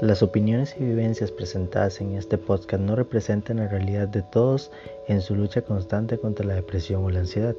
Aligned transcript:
Las 0.00 0.22
opiniones 0.22 0.76
y 0.80 0.84
vivencias 0.84 1.30
presentadas 1.30 2.00
en 2.00 2.14
este 2.14 2.38
podcast 2.38 2.82
no 2.82 2.96
representan 2.96 3.58
la 3.58 3.68
realidad 3.68 4.08
de 4.08 4.22
todos 4.22 4.72
en 5.08 5.20
su 5.20 5.34
lucha 5.34 5.60
constante 5.60 6.16
contra 6.16 6.46
la 6.46 6.54
depresión 6.54 7.04
o 7.04 7.10
la 7.10 7.18
ansiedad. 7.18 7.54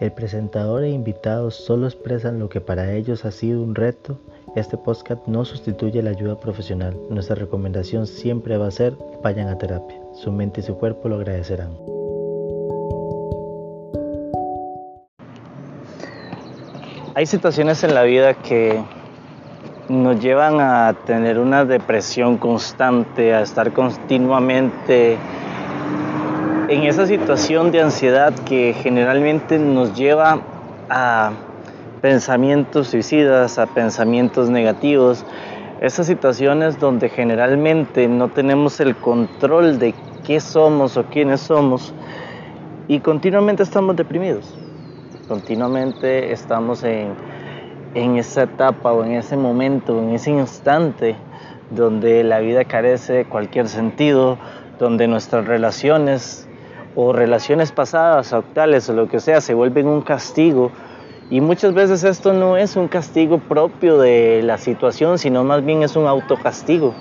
El 0.00 0.10
presentador 0.10 0.82
e 0.82 0.90
invitados 0.90 1.54
solo 1.54 1.86
expresan 1.86 2.40
lo 2.40 2.48
que 2.48 2.60
para 2.60 2.94
ellos 2.94 3.24
ha 3.24 3.30
sido 3.30 3.62
un 3.62 3.76
reto. 3.76 4.18
Este 4.56 4.76
podcast 4.76 5.24
no 5.28 5.44
sustituye 5.44 6.02
la 6.02 6.10
ayuda 6.10 6.40
profesional. 6.40 6.96
Nuestra 7.10 7.36
recomendación 7.36 8.08
siempre 8.08 8.58
va 8.58 8.66
a 8.66 8.72
ser 8.72 8.96
vayan 9.22 9.46
a 9.46 9.56
terapia. 9.56 10.00
Su 10.14 10.32
mente 10.32 10.62
y 10.62 10.64
su 10.64 10.78
cuerpo 10.78 11.08
lo 11.08 11.14
agradecerán. 11.14 11.76
Hay 17.14 17.26
situaciones 17.26 17.84
en 17.84 17.94
la 17.94 18.02
vida 18.02 18.34
que 18.34 18.82
nos 19.88 20.20
llevan 20.20 20.60
a 20.60 20.94
tener 21.06 21.38
una 21.38 21.64
depresión 21.64 22.36
constante, 22.36 23.34
a 23.34 23.40
estar 23.40 23.72
continuamente 23.72 25.16
en 26.68 26.82
esa 26.82 27.06
situación 27.06 27.70
de 27.70 27.80
ansiedad 27.80 28.34
que 28.44 28.74
generalmente 28.82 29.58
nos 29.58 29.94
lleva 29.94 30.40
a 30.90 31.32
pensamientos 32.02 32.88
suicidas, 32.88 33.58
a 33.58 33.66
pensamientos 33.66 34.50
negativos, 34.50 35.24
esas 35.80 36.06
situaciones 36.06 36.78
donde 36.78 37.08
generalmente 37.08 38.08
no 38.08 38.28
tenemos 38.28 38.80
el 38.80 38.94
control 38.94 39.78
de 39.78 39.94
qué 40.26 40.40
somos 40.40 40.98
o 40.98 41.04
quiénes 41.04 41.40
somos 41.40 41.94
y 42.88 43.00
continuamente 43.00 43.62
estamos 43.62 43.96
deprimidos, 43.96 44.54
continuamente 45.28 46.30
estamos 46.32 46.84
en 46.84 47.14
en 47.94 48.16
esa 48.16 48.44
etapa 48.44 48.92
o 48.92 49.04
en 49.04 49.12
ese 49.12 49.36
momento, 49.36 49.98
en 49.98 50.10
ese 50.10 50.30
instante 50.30 51.16
donde 51.70 52.24
la 52.24 52.40
vida 52.40 52.64
carece 52.64 53.12
de 53.12 53.24
cualquier 53.24 53.68
sentido, 53.68 54.38
donde 54.78 55.08
nuestras 55.08 55.46
relaciones 55.46 56.48
o 56.94 57.12
relaciones 57.12 57.72
pasadas, 57.72 58.32
actuales 58.32 58.88
o 58.88 58.92
lo 58.92 59.08
que 59.08 59.20
sea, 59.20 59.40
se 59.40 59.54
vuelven 59.54 59.86
un 59.86 60.02
castigo. 60.02 60.70
Y 61.30 61.40
muchas 61.40 61.74
veces 61.74 62.04
esto 62.04 62.32
no 62.32 62.56
es 62.56 62.76
un 62.76 62.88
castigo 62.88 63.38
propio 63.38 63.98
de 63.98 64.42
la 64.42 64.56
situación, 64.56 65.18
sino 65.18 65.44
más 65.44 65.64
bien 65.64 65.82
es 65.82 65.94
un 65.94 66.06
autocastigo. 66.06 66.94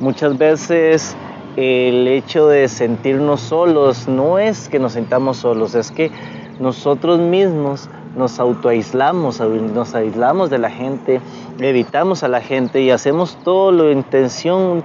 Muchas 0.00 0.36
veces 0.36 1.16
el 1.56 2.06
hecho 2.08 2.48
de 2.48 2.68
sentirnos 2.68 3.40
solos 3.40 4.08
no 4.08 4.38
es 4.38 4.68
que 4.68 4.78
nos 4.78 4.92
sintamos 4.92 5.38
solos, 5.38 5.74
es 5.74 5.90
que 5.90 6.10
nosotros 6.58 7.20
mismos 7.20 7.88
nos 8.16 8.40
autoaislamos, 8.40 9.40
nos 9.40 9.94
aislamos 9.94 10.50
de 10.50 10.58
la 10.58 10.70
gente, 10.70 11.20
evitamos 11.60 12.22
a 12.22 12.28
la 12.28 12.40
gente 12.40 12.80
y 12.80 12.90
hacemos 12.90 13.36
todo 13.44 13.72
lo 13.72 13.90
intención 13.90 14.82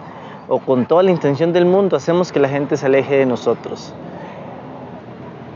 o 0.48 0.60
con 0.60 0.86
toda 0.86 1.04
la 1.04 1.12
intención 1.12 1.54
del 1.54 1.66
mundo, 1.66 1.96
hacemos 1.96 2.32
que 2.32 2.40
la 2.40 2.50
gente 2.50 2.78
se 2.78 2.86
aleje 2.86 3.18
de 3.18 3.26
nosotros. 3.26 3.94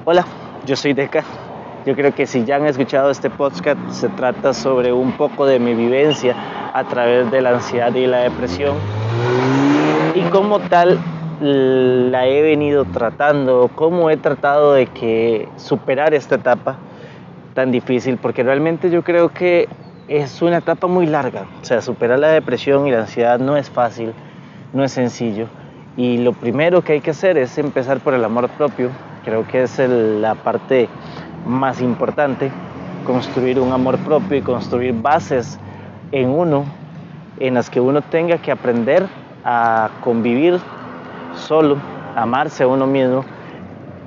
Hola, 0.05 0.25
yo 0.65 0.75
soy 0.75 0.93
Deca. 0.93 1.23
Yo 1.85 1.95
creo 1.95 2.13
que 2.13 2.25
si 2.25 2.43
ya 2.43 2.57
han 2.57 2.65
escuchado 2.65 3.09
este 3.09 3.29
podcast, 3.29 3.79
se 3.91 4.09
trata 4.09 4.53
sobre 4.53 4.91
un 4.91 5.13
poco 5.13 5.45
de 5.45 5.59
mi 5.59 5.73
vivencia 5.73 6.35
a 6.73 6.83
través 6.83 7.31
de 7.31 7.41
la 7.41 7.52
ansiedad 7.52 7.93
y 7.95 8.07
la 8.07 8.19
depresión. 8.19 8.75
Y 10.15 10.21
como 10.29 10.59
tal 10.59 10.99
la 11.39 12.27
he 12.27 12.41
venido 12.41 12.85
tratando, 12.85 13.69
cómo 13.75 14.09
he 14.09 14.17
tratado 14.17 14.73
de 14.73 14.87
que 14.87 15.47
superar 15.55 16.13
esta 16.13 16.35
etapa 16.35 16.77
tan 17.58 17.72
difícil, 17.72 18.17
porque 18.17 18.44
realmente 18.44 18.91
yo 18.91 19.02
creo 19.02 19.30
que 19.30 19.67
es 20.08 20.44
una 20.44 20.58
etapa 20.58 20.86
muy 20.86 21.08
larga. 21.08 21.47
O 21.59 21.66
sea, 21.66 21.81
superar 21.81 22.19
la 22.19 22.27
depresión 22.27 22.86
y 22.86 22.91
la 22.91 22.99
ansiedad 22.99 23.39
no 23.39 23.58
es 23.58 23.67
fácil, 23.67 24.14
no 24.73 24.83
es 24.83 24.92
sencillo. 24.92 25.48
Y 25.95 26.20
lo 26.20 26.33
primero 26.33 26.83
que 26.83 26.93
hay 26.93 27.02
que 27.02 27.09
hacer 27.09 27.36
es 27.36 27.58
empezar 27.58 27.99
por 27.99 28.14
el 28.14 28.23
amor 28.23 28.48
propio. 28.49 28.92
Creo 29.26 29.48
que 29.48 29.64
es 29.64 29.80
la 29.80 30.36
parte 30.36 30.87
más 31.48 31.81
importante, 31.81 32.52
construir 33.08 33.60
un 33.60 33.73
amor 33.73 33.98
propio 34.05 34.37
y 34.37 34.42
construir 34.43 34.93
bases 34.93 35.58
en 36.11 36.30
uno, 36.30 36.64
en 37.39 37.55
las 37.55 37.71
que 37.71 37.80
uno 37.80 38.04
tenga 38.04 38.37
que 38.37 38.52
aprender 38.52 39.08
a 39.43 39.89
convivir 40.04 40.60
solo, 41.33 41.77
amarse 42.15 42.61
a 42.61 42.67
uno 42.67 42.86
mismo, 42.86 43.26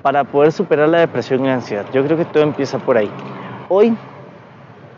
para 0.02 0.22
poder 0.22 0.52
superar 0.52 0.88
la 0.88 1.00
depresión 1.00 1.44
y 1.44 1.48
la 1.48 1.54
ansiedad. 1.54 1.84
Yo 1.92 2.04
creo 2.04 2.16
que 2.16 2.26
todo 2.26 2.44
empieza 2.44 2.78
por 2.78 2.96
ahí. 2.96 3.10
Hoy, 3.72 3.96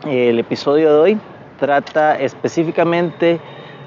el 0.03 0.39
episodio 0.39 0.91
de 0.91 0.99
hoy 0.99 1.19
trata 1.59 2.15
específicamente 2.15 3.39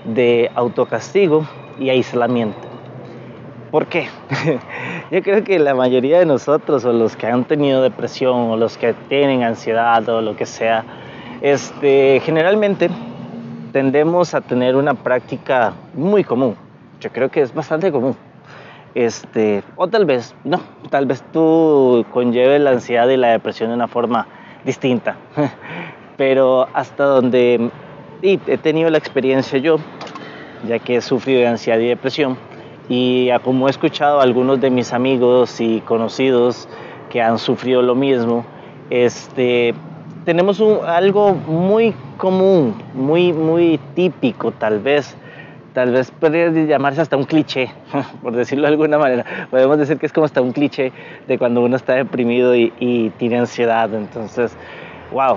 de 0.04 0.48
autocastigo 0.54 1.44
y 1.76 1.90
aislamiento. 1.90 2.68
¿Por 3.72 3.86
qué? 3.86 4.06
Yo 5.10 5.24
creo 5.24 5.42
que 5.42 5.58
la 5.58 5.74
mayoría 5.74 6.20
de 6.20 6.24
nosotros, 6.24 6.84
o 6.84 6.92
los 6.92 7.16
que 7.16 7.26
han 7.26 7.42
tenido 7.46 7.82
depresión, 7.82 8.48
o 8.48 8.56
los 8.56 8.78
que 8.78 8.94
tienen 9.08 9.42
ansiedad, 9.42 10.08
o 10.08 10.20
lo 10.20 10.36
que 10.36 10.46
sea, 10.46 10.84
este, 11.40 12.20
generalmente 12.24 12.88
tendemos 13.72 14.34
a 14.34 14.40
tener 14.40 14.76
una 14.76 14.94
práctica 14.94 15.72
muy 15.94 16.22
común. 16.22 16.54
Yo 17.00 17.10
creo 17.10 17.28
que 17.28 17.40
es 17.40 17.52
bastante 17.52 17.90
común. 17.90 18.14
Este, 18.94 19.64
o 19.74 19.88
tal 19.88 20.04
vez, 20.04 20.32
no, 20.44 20.60
tal 20.90 21.06
vez 21.06 21.24
tú 21.32 22.06
conlleves 22.12 22.60
la 22.60 22.70
ansiedad 22.70 23.08
y 23.08 23.16
la 23.16 23.32
depresión 23.32 23.70
de 23.70 23.74
una 23.74 23.88
forma 23.88 24.28
distinta. 24.66 25.16
Pero 26.18 26.68
hasta 26.74 27.04
donde 27.04 27.70
he 28.22 28.58
tenido 28.58 28.90
la 28.90 28.98
experiencia 28.98 29.58
yo, 29.58 29.78
ya 30.66 30.78
que 30.78 30.96
he 30.96 31.00
sufrido 31.00 31.40
de 31.40 31.46
ansiedad 31.46 31.78
y 31.78 31.86
depresión, 31.86 32.36
y 32.88 33.30
como 33.42 33.68
he 33.68 33.70
escuchado 33.70 34.20
a 34.20 34.22
algunos 34.22 34.60
de 34.60 34.70
mis 34.70 34.92
amigos 34.92 35.60
y 35.60 35.80
conocidos 35.80 36.68
que 37.10 37.22
han 37.22 37.38
sufrido 37.38 37.82
lo 37.82 37.94
mismo, 37.94 38.44
este, 38.90 39.74
tenemos 40.24 40.60
algo 40.86 41.34
muy 41.34 41.94
común, 42.16 42.74
muy, 42.94 43.32
muy 43.32 43.78
típico 43.94 44.52
tal 44.52 44.80
vez, 44.80 45.16
tal 45.76 45.92
vez 45.92 46.10
podría 46.10 46.48
llamarse 46.48 47.02
hasta 47.02 47.18
un 47.18 47.24
cliché, 47.24 47.70
por 48.22 48.34
decirlo 48.34 48.62
de 48.62 48.72
alguna 48.72 48.96
manera. 48.96 49.26
Podemos 49.50 49.76
decir 49.76 49.98
que 49.98 50.06
es 50.06 50.12
como 50.12 50.24
hasta 50.24 50.40
un 50.40 50.52
cliché 50.52 50.90
de 51.28 51.38
cuando 51.38 51.60
uno 51.60 51.76
está 51.76 51.92
deprimido 51.92 52.56
y, 52.56 53.12
tiene 53.18 53.40
ansiedad. 53.40 53.92
Entonces, 53.92 54.56
wow, 55.12 55.36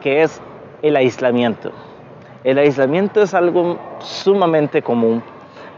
¿qué 0.00 0.22
es 0.22 0.40
el 0.80 0.96
aislamiento? 0.96 1.70
El 2.44 2.56
aislamiento 2.56 3.20
es 3.20 3.34
algo 3.34 3.78
sumamente 3.98 4.80
común. 4.80 5.22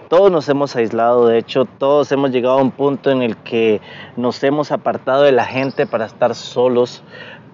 Todos 0.08 0.30
nos 0.30 0.48
hemos 0.48 0.76
aislado, 0.76 1.26
de 1.26 1.38
hecho, 1.38 1.64
todos 1.64 2.12
hemos 2.12 2.30
llegado 2.30 2.60
a 2.60 2.62
un 2.62 2.70
punto 2.70 3.10
en 3.10 3.22
el 3.22 3.36
que 3.38 3.80
nos 4.16 4.40
hemos 4.44 4.70
apartado 4.70 5.24
de 5.24 5.32
la 5.32 5.46
gente 5.46 5.84
para 5.84 6.04
estar 6.04 6.36
solos, 6.36 7.02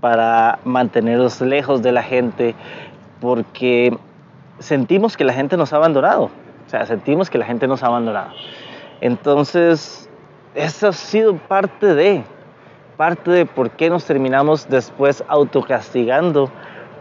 para 0.03 0.59
mantenernos 0.65 1.41
lejos 1.41 1.81
de 1.81 1.93
la 1.93 2.03
gente, 2.03 2.55
porque 3.23 3.97
sentimos 4.59 5.17
que 5.17 5.25
la 5.25 5.33
gente 5.33 5.57
nos 5.57 5.73
ha 5.73 5.77
abandonado. 5.77 6.25
O 6.67 6.69
sea, 6.69 6.85
sentimos 6.87 7.31
que 7.31 7.39
la 7.39 7.45
gente 7.45 7.67
nos 7.67 7.83
ha 7.83 7.87
abandonado. 7.87 8.33
Entonces, 9.01 10.09
eso 10.55 10.89
ha 10.89 10.93
sido 10.93 11.37
parte 11.37 11.95
de, 11.95 12.25
parte 12.97 13.31
de 13.31 13.47
por 13.47 13.71
qué 13.71 13.91
nos 13.91 14.05
terminamos 14.05 14.69
después 14.69 15.23
autocastigando 15.29 16.51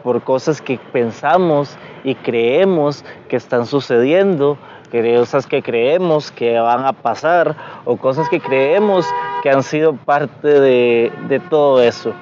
por 0.03 0.21
cosas 0.21 0.61
que 0.61 0.77
pensamos 0.91 1.77
y 2.03 2.13
creemos 2.15 3.03
que 3.27 3.37
están 3.37 3.65
sucediendo, 3.65 4.57
cosas 4.91 5.47
que 5.47 5.61
creemos 5.61 6.31
que 6.31 6.57
van 6.59 6.85
a 6.85 6.93
pasar 6.93 7.55
o 7.83 7.97
cosas 7.97 8.29
que 8.29 8.39
creemos 8.39 9.05
que 9.43 9.49
han 9.49 9.63
sido 9.63 9.93
parte 9.93 10.47
de, 10.47 11.11
de 11.27 11.39
todo 11.39 11.81
eso 11.81 12.13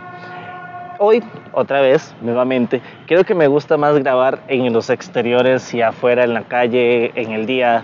hoy, 1.00 1.24
otra 1.54 1.82
vez, 1.82 2.16
nuevamente, 2.22 2.82
creo 3.08 3.24
que 3.24 3.36
me 3.36 3.48
gusta 3.48 3.78
más 3.78 3.98
grabar 4.00 4.40
en 4.48 4.72
los 4.74 4.90
exteriores 4.90 5.74
y 5.74 5.82
afuera, 5.82 6.24
en 6.24 6.34
la 6.34 6.44
calle, 6.44 7.12
en 7.16 7.32
el 7.32 7.46
día. 7.46 7.84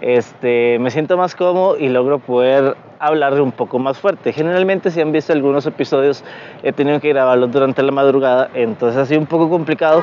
Este, 0.00 0.78
me 0.78 0.90
siento 0.90 1.16
más 1.16 1.34
cómodo 1.34 1.76
y 1.76 1.88
logro 1.88 2.20
poder 2.20 2.76
hablar 3.00 3.40
un 3.40 3.52
poco 3.52 3.78
más 3.78 3.98
fuerte. 3.98 4.32
Generalmente, 4.32 4.90
si 4.90 5.00
han 5.00 5.12
visto 5.12 5.32
algunos 5.32 5.66
episodios, 5.66 6.24
he 6.62 6.72
tenido 6.72 7.00
que 7.00 7.08
grabarlos 7.08 7.50
durante 7.50 7.82
la 7.82 7.92
madrugada, 7.92 8.50
entonces 8.54 9.00
ha 9.00 9.06
sido 9.06 9.20
un 9.20 9.26
poco 9.26 9.48
complicado, 9.48 10.02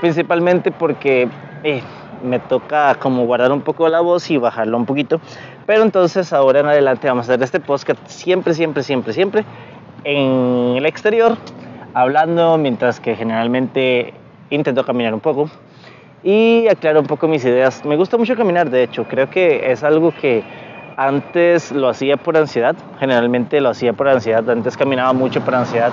principalmente 0.00 0.70
porque 0.70 1.28
eh, 1.64 1.82
me 2.22 2.38
toca 2.38 2.94
como 2.96 3.24
guardar 3.24 3.52
un 3.52 3.62
poco 3.62 3.88
la 3.88 4.00
voz 4.00 4.30
y 4.30 4.36
bajarlo 4.36 4.76
un 4.76 4.86
poquito. 4.86 5.20
Pero 5.66 5.82
entonces, 5.82 6.32
ahora 6.32 6.60
en 6.60 6.66
adelante, 6.66 7.08
vamos 7.08 7.28
a 7.28 7.32
hacer 7.32 7.42
este 7.44 7.60
podcast 7.60 7.98
siempre, 8.06 8.52
siempre, 8.54 8.82
siempre, 8.82 9.12
siempre 9.12 9.44
en 10.04 10.76
el 10.76 10.86
exterior 10.86 11.36
hablando 11.94 12.58
mientras 12.58 13.00
que 13.00 13.16
generalmente 13.16 14.14
intento 14.50 14.84
caminar 14.84 15.14
un 15.14 15.20
poco 15.20 15.50
y 16.22 16.68
aclaro 16.68 17.00
un 17.00 17.06
poco 17.06 17.28
mis 17.28 17.44
ideas. 17.44 17.84
Me 17.84 17.96
gusta 17.96 18.16
mucho 18.16 18.36
caminar, 18.36 18.70
de 18.70 18.82
hecho, 18.82 19.04
creo 19.04 19.30
que 19.30 19.70
es 19.70 19.82
algo 19.82 20.12
que 20.12 20.42
antes 20.96 21.72
lo 21.72 21.88
hacía 21.88 22.16
por 22.16 22.36
ansiedad, 22.36 22.76
generalmente 22.98 23.60
lo 23.60 23.70
hacía 23.70 23.92
por 23.92 24.08
ansiedad, 24.08 24.48
antes 24.50 24.76
caminaba 24.76 25.12
mucho 25.14 25.40
por 25.40 25.54
ansiedad, 25.54 25.92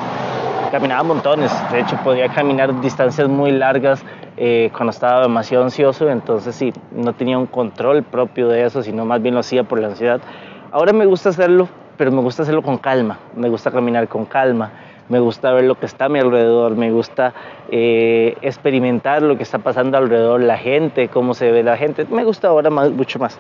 caminaba 0.72 1.04
montones, 1.04 1.52
de 1.72 1.80
hecho 1.80 1.96
podía 2.04 2.28
caminar 2.28 2.82
distancias 2.82 3.30
muy 3.30 3.52
largas 3.52 4.04
eh, 4.36 4.70
cuando 4.74 4.92
estaba 4.92 5.22
demasiado 5.22 5.64
ansioso, 5.64 6.10
entonces 6.10 6.56
sí, 6.56 6.74
no 6.92 7.14
tenía 7.14 7.38
un 7.38 7.46
control 7.46 8.04
propio 8.04 8.50
de 8.50 8.66
eso, 8.66 8.84
sino 8.84 9.06
más 9.06 9.22
bien 9.22 9.34
lo 9.34 9.40
hacía 9.40 9.64
por 9.64 9.80
la 9.80 9.88
ansiedad. 9.88 10.20
Ahora 10.74 10.92
me 10.92 11.06
gusta 11.06 11.30
hacerlo, 11.30 11.70
pero 11.98 12.12
me 12.12 12.22
gusta 12.22 12.44
hacerlo 12.44 12.62
con 12.62 12.78
calma, 12.78 13.18
me 13.34 13.48
gusta 13.48 13.72
caminar 13.72 14.10
con 14.10 14.26
calma, 14.26 14.72
me 15.10 15.20
gusta 15.20 15.54
ver 15.54 15.66
lo 15.66 15.76
que 15.76 15.86
está 15.86 16.06
a 16.06 16.10
mi 16.10 16.20
alrededor, 16.20 16.76
me 16.76 16.92
gusta 16.92 17.34
eh, 17.70 18.36
experimentar 18.42 19.22
lo 19.22 19.38
que 19.38 19.44
está 19.44 19.60
pasando 19.60 19.98
alrededor, 19.98 20.42
la 20.42 20.58
gente, 20.58 21.08
cómo 21.10 21.34
se 21.34 21.52
ve 21.52 21.64
la 21.64 21.78
gente, 21.78 22.06
me 22.06 22.24
gusta 22.24 22.50
ahora 22.50 22.70
más, 22.70 22.92
mucho 22.92 23.20
más. 23.20 23.38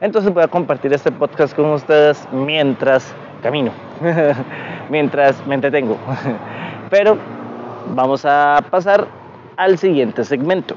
Entonces 0.00 0.32
voy 0.32 0.42
a 0.42 0.48
compartir 0.48 0.92
este 0.92 1.10
podcast 1.10 1.56
con 1.56 1.66
ustedes 1.66 2.28
mientras 2.32 3.14
camino, 3.42 3.70
mientras 4.90 5.44
me 5.46 5.54
entretengo. 5.54 5.96
Pero 6.90 7.16
vamos 7.94 8.24
a 8.24 8.62
pasar 8.70 9.06
al 9.56 9.78
siguiente 9.78 10.24
segmento. 10.24 10.76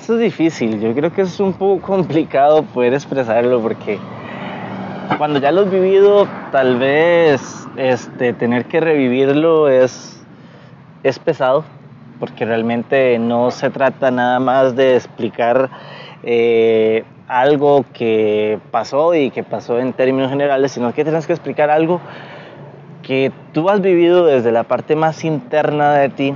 Esto 0.00 0.14
es 0.14 0.20
difícil, 0.20 0.80
yo 0.80 0.94
creo 0.94 1.12
que 1.12 1.20
es 1.20 1.38
un 1.40 1.52
poco 1.52 1.82
complicado 1.86 2.62
poder 2.62 2.94
expresarlo 2.94 3.60
porque 3.60 3.98
cuando 5.18 5.38
ya 5.40 5.52
lo 5.52 5.60
has 5.60 5.70
vivido, 5.70 6.26
tal 6.50 6.78
vez 6.78 7.68
este, 7.76 8.32
tener 8.32 8.64
que 8.64 8.80
revivirlo 8.80 9.68
es, 9.68 10.24
es 11.02 11.18
pesado, 11.18 11.64
porque 12.18 12.46
realmente 12.46 13.18
no 13.18 13.50
se 13.50 13.68
trata 13.68 14.10
nada 14.10 14.40
más 14.40 14.74
de 14.74 14.96
explicar 14.96 15.68
eh, 16.22 17.04
algo 17.28 17.84
que 17.92 18.58
pasó 18.70 19.14
y 19.14 19.30
que 19.30 19.44
pasó 19.44 19.78
en 19.78 19.92
términos 19.92 20.30
generales, 20.30 20.72
sino 20.72 20.94
que 20.94 21.04
tienes 21.04 21.26
que 21.26 21.34
explicar 21.34 21.68
algo 21.68 22.00
que 23.02 23.32
tú 23.52 23.68
has 23.68 23.82
vivido 23.82 24.24
desde 24.24 24.50
la 24.50 24.62
parte 24.62 24.96
más 24.96 25.24
interna 25.24 25.92
de 25.92 26.08
ti, 26.08 26.34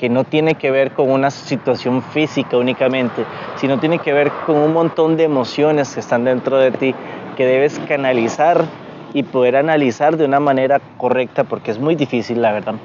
que 0.00 0.08
no 0.08 0.24
tiene 0.24 0.54
que 0.54 0.70
ver 0.70 0.92
con 0.92 1.10
una 1.10 1.30
situación 1.30 2.02
física 2.02 2.56
únicamente, 2.56 3.26
sino 3.56 3.78
tiene 3.78 3.98
que 3.98 4.14
ver 4.14 4.32
con 4.46 4.56
un 4.56 4.72
montón 4.72 5.18
de 5.18 5.24
emociones 5.24 5.92
que 5.92 6.00
están 6.00 6.24
dentro 6.24 6.56
de 6.56 6.70
ti, 6.70 6.94
que 7.36 7.44
debes 7.44 7.78
canalizar 7.80 8.64
y 9.12 9.24
poder 9.24 9.56
analizar 9.56 10.16
de 10.16 10.24
una 10.24 10.40
manera 10.40 10.80
correcta, 10.96 11.44
porque 11.44 11.70
es 11.70 11.78
muy 11.78 11.96
difícil, 11.96 12.40
la 12.40 12.50
verdad. 12.50 12.76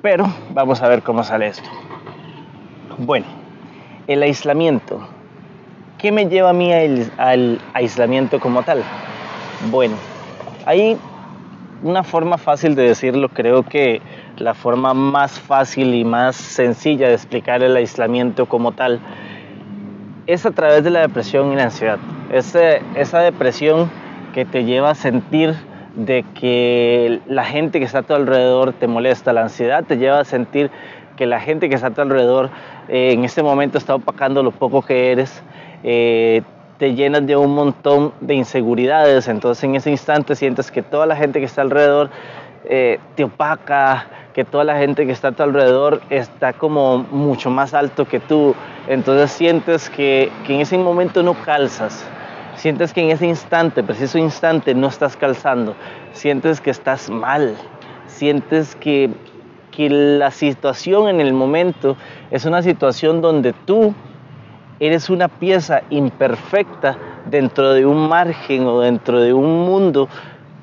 Pero 0.00 0.24
vamos 0.54 0.80
a 0.80 0.88
ver 0.88 1.02
cómo 1.02 1.22
sale 1.22 1.48
esto. 1.48 1.68
Bueno, 2.96 3.26
el 4.06 4.22
aislamiento. 4.22 5.06
¿Qué 5.98 6.10
me 6.10 6.24
lleva 6.24 6.50
a 6.50 6.54
mí 6.54 6.72
al, 6.72 7.60
aislamiento 7.74 8.40
como 8.40 8.62
tal? 8.62 8.82
Bueno, 9.70 9.96
hay 10.64 10.96
una 11.82 12.02
forma 12.02 12.38
fácil 12.38 12.74
de 12.74 12.84
decirlo, 12.84 13.28
creo 13.28 13.62
que 13.62 14.00
la 14.38 14.54
forma 14.54 14.94
más 14.94 15.38
fácil 15.38 15.94
y 15.94 16.04
más 16.04 16.36
sencilla 16.36 17.08
de 17.08 17.14
explicar 17.14 17.62
el 17.62 17.76
aislamiento 17.76 18.46
como 18.46 18.72
tal 18.72 19.00
es 20.26 20.44
a 20.46 20.50
través 20.50 20.82
de 20.82 20.90
la 20.90 21.00
depresión 21.00 21.52
y 21.52 21.56
la 21.56 21.64
ansiedad. 21.64 21.98
esa 22.30 23.20
depresión 23.20 23.90
que 24.34 24.44
te 24.44 24.64
lleva 24.64 24.90
a 24.90 24.94
sentir 24.94 25.54
de 25.94 26.24
que 26.34 27.20
la 27.26 27.44
gente 27.44 27.78
que 27.78 27.86
está 27.86 28.00
a 28.00 28.02
tu 28.02 28.14
alrededor 28.14 28.72
te 28.74 28.86
molesta, 28.86 29.32
la 29.32 29.42
ansiedad 29.42 29.84
te 29.84 29.96
lleva 29.96 30.20
a 30.20 30.24
sentir 30.24 30.70
que 31.16 31.26
la 31.26 31.40
gente 31.40 31.68
que 31.68 31.74
está 31.74 31.88
a 31.88 31.90
tu 31.90 32.02
alrededor 32.02 32.50
eh, 32.88 33.12
en 33.12 33.24
este 33.24 33.42
momento 33.42 33.78
está 33.78 33.94
opacando 33.94 34.42
lo 34.42 34.50
poco 34.50 34.82
que 34.82 35.10
eres, 35.12 35.42
eh, 35.82 36.42
te 36.78 36.94
llenas 36.94 37.26
de 37.26 37.36
un 37.36 37.54
montón 37.54 38.12
de 38.20 38.34
inseguridades, 38.34 39.28
entonces 39.28 39.64
en 39.64 39.76
ese 39.76 39.90
instante 39.90 40.34
sientes 40.34 40.70
que 40.70 40.82
toda 40.82 41.06
la 41.06 41.16
gente 41.16 41.40
que 41.40 41.46
está 41.46 41.62
alrededor 41.62 42.10
eh, 42.64 42.98
te 43.14 43.24
opaca, 43.24 44.06
que 44.34 44.44
toda 44.44 44.64
la 44.64 44.76
gente 44.76 45.06
que 45.06 45.12
está 45.12 45.28
a 45.28 45.32
tu 45.32 45.42
alrededor 45.42 46.02
está 46.10 46.52
como 46.52 46.98
mucho 46.98 47.48
más 47.48 47.72
alto 47.74 48.06
que 48.06 48.20
tú, 48.20 48.54
entonces 48.88 49.30
sientes 49.30 49.88
que, 49.88 50.30
que 50.46 50.54
en 50.54 50.60
ese 50.60 50.76
momento 50.76 51.22
no 51.22 51.34
calzas, 51.34 52.06
sientes 52.56 52.92
que 52.92 53.02
en 53.02 53.10
ese 53.10 53.26
instante, 53.26 53.82
preciso 53.82 54.18
instante, 54.18 54.74
no 54.74 54.88
estás 54.88 55.16
calzando, 55.16 55.74
sientes 56.12 56.60
que 56.60 56.70
estás 56.70 57.08
mal, 57.08 57.56
sientes 58.06 58.76
que 58.76 59.10
que 59.76 59.90
la 59.90 60.30
situación 60.30 61.08
en 61.08 61.20
el 61.20 61.34
momento 61.34 61.98
es 62.30 62.46
una 62.46 62.62
situación 62.62 63.20
donde 63.20 63.52
tú 63.52 63.94
eres 64.80 65.10
una 65.10 65.28
pieza 65.28 65.82
imperfecta 65.90 66.96
dentro 67.28 67.72
de 67.72 67.86
un 67.86 68.08
margen 68.08 68.66
o 68.66 68.80
dentro 68.80 69.20
de 69.20 69.32
un 69.32 69.66
mundo 69.66 70.08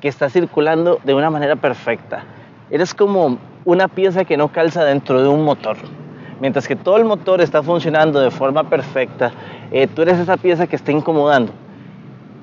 que 0.00 0.08
está 0.08 0.28
circulando 0.28 1.00
de 1.04 1.14
una 1.14 1.30
manera 1.30 1.56
perfecta. 1.56 2.24
Eres 2.70 2.94
como 2.94 3.38
una 3.64 3.88
pieza 3.88 4.24
que 4.24 4.36
no 4.36 4.48
calza 4.48 4.84
dentro 4.84 5.22
de 5.22 5.28
un 5.28 5.44
motor. 5.44 5.76
Mientras 6.40 6.68
que 6.68 6.76
todo 6.76 6.96
el 6.96 7.04
motor 7.04 7.40
está 7.40 7.62
funcionando 7.62 8.20
de 8.20 8.30
forma 8.30 8.68
perfecta, 8.68 9.32
eh, 9.70 9.86
tú 9.86 10.02
eres 10.02 10.18
esa 10.18 10.36
pieza 10.36 10.66
que 10.66 10.76
está 10.76 10.92
incomodando. 10.92 11.52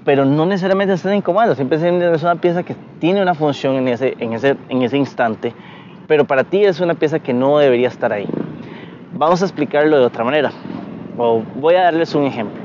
Pero 0.06 0.26
no 0.26 0.46
necesariamente 0.46 0.94
está 0.94 1.14
incomodando, 1.16 1.56
simplemente 1.56 2.12
es 2.12 2.24
una 2.24 2.36
pieza 2.36 2.64
que 2.64 2.76
tiene 3.00 3.22
una 3.22 3.36
función 3.36 3.76
en 3.76 3.88
ese, 3.88 4.16
en 4.20 4.34
ese, 4.34 4.58
en 4.70 4.82
ese 4.82 4.98
instante 4.98 5.54
pero 6.12 6.26
para 6.26 6.44
ti 6.44 6.66
es 6.66 6.82
una 6.82 6.94
pieza 6.96 7.20
que 7.20 7.34
no 7.34 7.58
debería 7.58 7.88
estar 7.88 8.12
ahí. 8.12 8.28
Vamos 9.14 9.42
a 9.42 9.46
explicarlo 9.46 9.98
de 9.98 10.04
otra 10.04 10.26
manera, 10.26 10.52
o 11.18 11.44
voy 11.56 11.76
a 11.76 11.84
darles 11.84 12.16
un 12.16 12.26
ejemplo. 12.26 12.62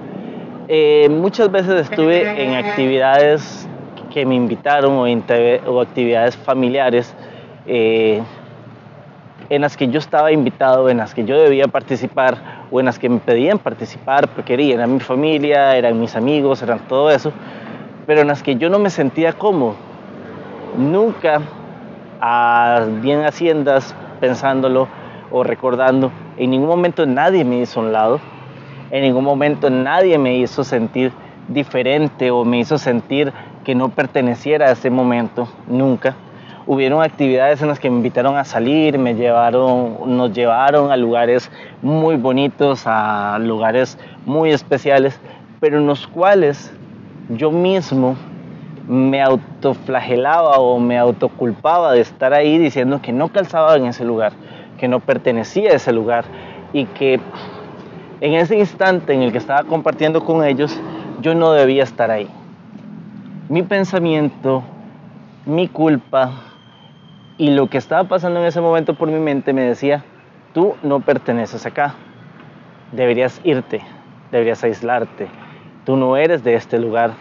Eh, 0.69 1.08
muchas 1.08 1.50
veces 1.50 1.88
estuve 1.90 2.43
en 2.43 2.54
actividades 2.54 3.69
que 4.12 4.26
me 4.26 4.34
invitaron 4.34 4.94
o, 4.94 5.81
actividades 5.81 6.37
familiares 6.37 7.14
eh, 7.66 8.22
en 9.48 9.60
las 9.60 9.76
que 9.76 9.88
yo 9.88 9.98
estaba 9.98 10.32
invitado, 10.32 10.88
en 10.88 10.96
las 10.96 11.14
que 11.14 11.25
yo 11.25 11.38
debía 11.38 11.69
participar 11.69 12.38
o 12.70 12.81
en 12.81 12.87
las 12.87 12.98
que 12.98 13.08
me 13.08 13.19
pedían 13.19 13.58
participar 13.58 14.28
porque 14.28 14.54
eran 14.72 14.94
mi 14.94 15.00
familia, 15.00 15.76
eran 15.76 16.00
mis 16.00 16.16
amigos, 16.16 16.62
eran 16.62 16.81
todo 16.88 17.10
eso, 17.10 17.32
pero 18.06 18.22
en 18.22 18.26
las 18.26 18.43
que 18.43 18.56
yo 18.56 18.70
no 18.70 18.78
me 18.78 18.90
sentía 18.90 19.32
cómodo. 19.32 19.76
Nunca 20.76 21.43
a 22.20 22.87
bien 23.02 23.25
haciendas 23.25 23.94
pensándolo 24.20 24.88
o 25.31 25.44
recordando. 25.44 26.10
En 26.37 26.50
ningún 26.50 26.69
momento 26.69 27.06
nadie 27.06 27.44
me 27.44 27.60
hizo 27.60 27.81
un 27.81 27.93
lado. 27.93 28.20
En 28.90 29.02
ningún 29.02 29.24
momento 29.24 29.69
nadie 29.70 30.19
me 30.19 30.36
hizo 30.36 30.62
sentir 30.62 31.12
diferente 31.48 32.31
o 32.31 32.44
me 32.44 32.58
hizo 32.58 32.78
sentir 32.78 33.32
que 33.64 33.74
no 33.74 33.88
perteneciera 33.88 34.69
a 34.69 34.72
ese 34.72 34.90
momento, 34.90 35.48
nunca. 35.66 36.14
Hubieron 36.69 37.02
actividades 37.02 37.62
en 37.62 37.69
las 37.69 37.78
que 37.78 37.90
me 37.90 37.96
invitaron 37.96 38.36
a 38.36 38.44
salir, 38.44 38.98
me 38.98 39.14
llevaron, 39.14 40.16
nos 40.16 40.32
llevaron 40.32 40.90
a 40.90 40.96
lugares 40.96 41.50
muy 41.82 42.16
bonitos, 42.16 42.82
a 42.86 43.38
lugares 43.40 43.98
muy 44.24 44.50
especiales, 44.50 45.20
pero 45.60 45.78
en 45.78 45.86
los 45.86 46.06
cuales 46.06 46.72
yo 47.31 47.50
mismo 47.50 48.16
me 48.88 49.20
autoflagelaba 49.20 50.58
o 50.58 50.78
me 50.78 50.98
autoculpaba 50.98 51.93
de 51.93 52.00
estar 52.00 52.32
ahí 52.34 52.58
diciendo 52.58 53.00
que 53.02 53.12
no 53.12 53.28
calzaba 53.28 53.74
en 53.76 53.86
ese 53.86 54.05
lugar, 54.05 54.32
que 54.78 54.86
no 54.86 55.00
pertenecía 55.00 55.70
a 55.70 55.74
ese 55.74 55.93
lugar 55.93 56.24
y 56.72 56.84
que 56.86 57.20
en 58.20 58.35
ese 58.35 58.58
instante 58.58 59.13
en 59.13 59.23
el 59.23 59.32
que 59.32 59.39
estaba 59.39 59.65
compartiendo 59.65 60.25
con 60.25 60.44
ellos, 60.44 60.81
yo 61.20 61.35
no 61.35 61.53
debía 61.53 61.82
estar 61.82 62.11
ahí. 62.11 62.29
Mi 63.49 63.63
pensamiento, 63.63 64.63
mi 65.44 65.69
culpa 65.69 66.32
y 67.39 67.51
lo 67.51 67.69
que 67.69 67.79
estaba 67.79 68.05
pasando 68.05 68.41
en 68.41 68.46
ese 68.46 68.61
momento 68.61 68.94
por 68.94 69.08
mi 69.08 69.19
mente 69.19 69.53
me 69.53 69.63
decía, 69.63 70.05
tú 70.55 70.75
no 70.82 71.01
perteneces 71.01 71.67
acá, 71.67 71.94
deberías 72.93 73.41
irte, 73.44 73.82
deberías 74.32 74.65
aislarte, 74.65 75.29
tú 75.85 75.96
no 75.96 76.17
eres 76.17 76.43
de 76.43 76.55
este 76.55 76.79
lugar, 76.79 77.13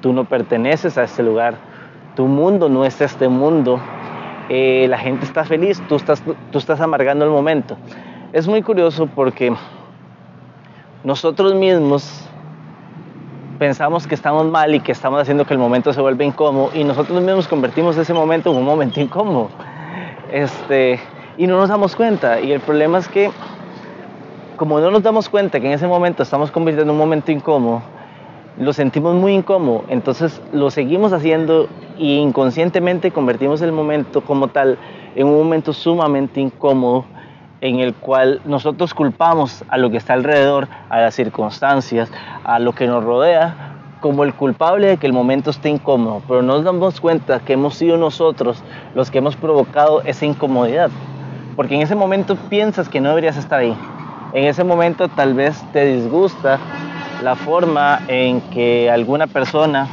tú 0.00 0.12
no 0.12 0.24
perteneces 0.24 0.96
a 0.96 1.04
este 1.04 1.22
lugar, 1.22 1.56
tu 2.16 2.26
mundo 2.26 2.68
no 2.68 2.84
es 2.84 3.00
este 3.00 3.28
mundo, 3.28 3.78
eh, 4.48 4.86
la 4.88 4.98
gente 4.98 5.26
está 5.26 5.44
feliz, 5.44 5.82
tú 5.88 5.96
estás, 5.96 6.22
tú 6.50 6.58
estás 6.58 6.80
amargando 6.80 7.24
el 7.24 7.30
momento. 7.30 7.76
Es 8.32 8.48
muy 8.48 8.62
curioso 8.62 9.06
porque 9.06 9.54
nosotros 11.08 11.54
mismos 11.54 12.06
pensamos 13.58 14.06
que 14.06 14.14
estamos 14.14 14.44
mal 14.44 14.74
y 14.74 14.80
que 14.80 14.92
estamos 14.92 15.22
haciendo 15.22 15.46
que 15.46 15.54
el 15.54 15.58
momento 15.58 15.90
se 15.94 16.02
vuelva 16.02 16.22
incómodo 16.22 16.68
y 16.74 16.84
nosotros 16.84 17.22
mismos 17.22 17.48
convertimos 17.48 17.96
ese 17.96 18.12
momento 18.12 18.50
en 18.50 18.58
un 18.58 18.64
momento 18.66 19.00
incómodo. 19.00 19.48
Este, 20.30 21.00
y 21.38 21.46
no 21.46 21.56
nos 21.56 21.70
damos 21.70 21.96
cuenta. 21.96 22.42
Y 22.42 22.52
el 22.52 22.60
problema 22.60 22.98
es 22.98 23.08
que 23.08 23.30
como 24.58 24.80
no 24.80 24.90
nos 24.90 25.02
damos 25.02 25.30
cuenta 25.30 25.60
que 25.60 25.68
en 25.68 25.72
ese 25.72 25.86
momento 25.86 26.22
estamos 26.22 26.50
convirtiendo 26.50 26.92
en 26.92 26.96
un 26.96 27.02
momento 27.02 27.32
incómodo, 27.32 27.80
lo 28.58 28.74
sentimos 28.74 29.14
muy 29.14 29.32
incómodo, 29.32 29.84
entonces 29.88 30.42
lo 30.52 30.70
seguimos 30.70 31.14
haciendo 31.14 31.70
y 31.96 32.18
inconscientemente 32.18 33.12
convertimos 33.12 33.62
el 33.62 33.72
momento 33.72 34.20
como 34.20 34.48
tal 34.48 34.76
en 35.14 35.26
un 35.26 35.38
momento 35.38 35.72
sumamente 35.72 36.38
incómodo 36.38 37.06
en 37.60 37.80
el 37.80 37.94
cual 37.94 38.40
nosotros 38.44 38.94
culpamos 38.94 39.64
a 39.68 39.78
lo 39.78 39.90
que 39.90 39.96
está 39.96 40.14
alrededor, 40.14 40.68
a 40.90 41.00
las 41.00 41.14
circunstancias, 41.14 42.10
a 42.44 42.58
lo 42.58 42.72
que 42.72 42.86
nos 42.86 43.04
rodea, 43.04 43.74
como 44.00 44.24
el 44.24 44.32
culpable 44.34 44.86
de 44.86 44.96
que 44.96 45.06
el 45.06 45.12
momento 45.12 45.50
esté 45.50 45.68
incómodo, 45.68 46.22
pero 46.28 46.42
no 46.42 46.54
nos 46.54 46.64
damos 46.64 47.00
cuenta 47.00 47.40
que 47.40 47.54
hemos 47.54 47.74
sido 47.74 47.96
nosotros 47.96 48.62
los 48.94 49.10
que 49.10 49.18
hemos 49.18 49.36
provocado 49.36 50.02
esa 50.02 50.24
incomodidad, 50.24 50.90
porque 51.56 51.74
en 51.74 51.82
ese 51.82 51.96
momento 51.96 52.36
piensas 52.36 52.88
que 52.88 53.00
no 53.00 53.08
deberías 53.08 53.36
estar 53.36 53.58
ahí, 53.58 53.76
en 54.32 54.44
ese 54.44 54.62
momento 54.62 55.08
tal 55.08 55.34
vez 55.34 55.60
te 55.72 55.84
disgusta 55.84 56.58
la 57.22 57.34
forma 57.34 58.00
en 58.06 58.40
que 58.40 58.88
alguna 58.88 59.26
persona 59.26 59.88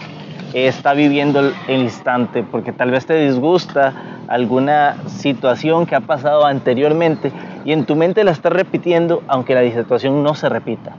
está 0.53 0.93
viviendo 0.93 1.39
el 1.39 1.81
instante, 1.81 2.43
porque 2.43 2.71
tal 2.71 2.91
vez 2.91 3.05
te 3.05 3.15
disgusta 3.25 3.93
alguna 4.27 4.95
situación 5.07 5.85
que 5.85 5.95
ha 5.95 6.01
pasado 6.01 6.45
anteriormente 6.45 7.31
y 7.65 7.73
en 7.73 7.85
tu 7.85 7.95
mente 7.95 8.23
la 8.23 8.31
estás 8.31 8.53
repitiendo 8.53 9.23
aunque 9.27 9.55
la 9.55 9.63
situación 9.63 10.23
no 10.23 10.35
se 10.35 10.47
repita. 10.47 10.93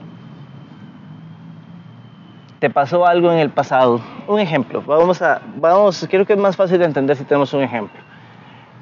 Te 2.59 2.69
pasó 2.71 3.07
algo 3.07 3.31
en 3.31 3.39
el 3.39 3.51
pasado. 3.51 4.01
Un 4.27 4.41
ejemplo. 4.41 4.83
Vamos 4.85 5.23
a, 5.23 5.41
vamos, 5.59 6.07
creo 6.11 6.27
que 6.27 6.33
es 6.33 6.39
más 6.39 6.57
fácil 6.57 6.79
de 6.79 6.87
entender 6.87 7.17
si 7.17 7.25
tenemos 7.25 7.55
un 7.55 7.63
ejemplo. 7.63 8.01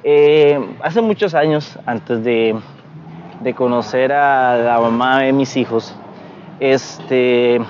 Eh, 0.03 0.59
hace 0.81 1.01
muchos 1.01 1.35
años, 1.35 1.77
antes 1.85 2.23
de, 2.23 2.55
conocer 3.55 4.11
a 4.11 4.57
la 4.57 4.79
mamá 4.79 5.19
de 5.19 5.33
mis 5.33 5.55
hijos, 5.55 5.95
este, 6.59 7.61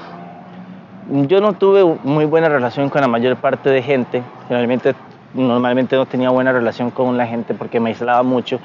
yo 1.10 1.42
no 1.42 1.54
tuve 1.54 1.84
muy 2.04 2.24
buena 2.24 2.48
relación 2.48 2.90
con 2.90 3.02
la 3.02 3.08
mayor 3.08 3.36
parte 3.36 3.70
de 3.70 3.82
gente. 3.82 4.24
Generalmente, 4.48 4.96
normalmente 5.34 5.98
no 5.98 6.06
tenía 6.06 6.30
buena 6.30 6.54
relación 6.54 6.92
con 6.92 7.18
la 7.18 7.28
gente 7.28 7.54
porque 7.54 7.82
me 7.82 7.90
aislaba 7.90 8.24
mucho 8.24 8.60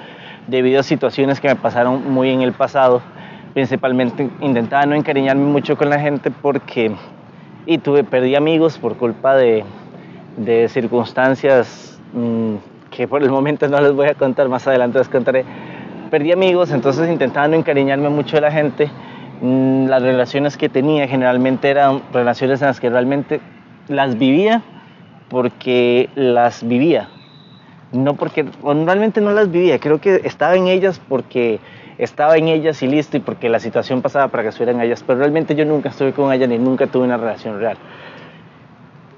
debido 0.50 0.80
a 0.80 0.83
situaciones 0.83 1.40
que 1.40 1.49
me 1.49 1.57
pasaron 1.57 2.12
muy 2.12 2.30
en 2.30 2.42
el 2.42 2.52
pasado. 2.52 3.00
Principalmente 3.54 4.28
intentaba 4.40 4.85
no 4.87 4.95
encariñarme 4.95 5.45
mucho 5.45 5.76
con 5.76 5.88
la 5.88 5.99
gente 5.99 6.30
porque 6.30 6.92
y 7.66 7.78
tuve, 7.78 8.04
perdí 8.04 8.35
amigos 8.35 8.78
por 8.78 8.97
culpa 8.97 9.37
de, 9.37 9.64
de 10.37 10.69
circunstancias 10.69 12.00
mmm, 12.12 12.57
que 12.90 13.07
por 13.07 13.23
el 13.23 13.30
momento 13.30 13.69
no 13.69 13.80
les 13.80 13.92
voy 13.92 14.09
a 14.09 14.14
contar, 14.14 14.49
más 14.49 14.66
adelante 14.66 14.99
les 14.99 15.09
contaré. 15.09 15.45
Perdí 16.11 16.33
amigos, 16.33 16.73
entonces 16.73 17.09
intentaba 17.09 17.47
no 17.47 17.54
encariñarme 17.57 18.09
mucho 18.09 18.37
de 18.37 18.42
la 18.42 18.50
gente. 18.50 18.90
Mmm, 19.40 19.87
las 19.87 20.02
relaciones 20.02 20.57
que 20.57 20.69
tenía 20.69 21.07
generalmente 21.07 21.71
eran 21.71 22.02
relaciones 22.12 22.61
en 22.62 22.69
las 22.69 22.80
que 22.80 22.90
realmente 22.90 23.40
las 23.88 24.19
vivía 24.19 24.62
porque 25.28 26.11
las 26.16 26.66
vivía, 26.66 27.09
no 27.92 28.14
porque, 28.14 28.47
realmente 28.62 29.20
no 29.20 29.32
las 29.32 29.50
vivía, 29.50 29.78
creo 29.78 30.00
que 30.00 30.20
estaba 30.25 30.54
en 30.54 30.68
ellas 30.68 31.00
porque 31.09 31.61
estaba 31.99 32.37
en 32.37 32.49
ellas 32.49 32.82
y 32.82 32.87
listo 32.87 33.16
y 33.16 33.20
porque 33.20 33.49
la 33.49 33.61
situación 33.61 34.00
pasaba 34.00 34.28
para 34.28 34.44
que 34.44 34.49
estuvieran 34.50 34.80
ellas, 34.80 35.04
pero 35.06 35.18
realmente 35.18 35.54
yo 35.54 35.64
nunca 35.64 35.90
estuve 35.90 36.12
con 36.12 36.32
ella 36.32 36.47
ni 36.47 36.59
nunca 36.59 36.87
tuve 36.87 37.04
una 37.04 37.16
relación 37.16 37.59
real. 37.59 37.76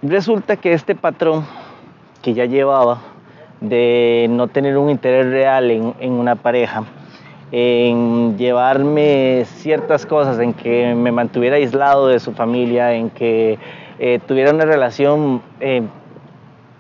Resulta 0.02 0.57
que 0.57 0.73
este 0.73 0.95
patrón 0.95 1.45
que 2.23 2.35
ya 2.35 2.45
llevaba 2.45 3.00
de 3.61 4.26
no 4.31 4.49
tener 4.49 4.76
un 4.76 4.91
interés 4.91 5.26
real 5.26 5.71
en, 5.71 5.95
en 6.00 6.12
una 6.12 6.35
pareja, 6.35 6.85
en 7.52 8.37
llevarme 8.38 9.45
ciertas 9.45 10.07
cosas, 10.07 10.38
en 10.41 10.55
que 10.55 10.95
me 10.95 11.12
mantuviera 11.12 11.57
aislado 11.57 12.09
de 12.09 12.19
su 12.19 12.33
familia, 12.33 12.95
en 12.95 13.11
que 13.11 13.59
eh, 13.99 14.19
tuviera 14.26 14.50
una 14.50 14.64
relación 14.64 15.43
eh, 15.61 15.83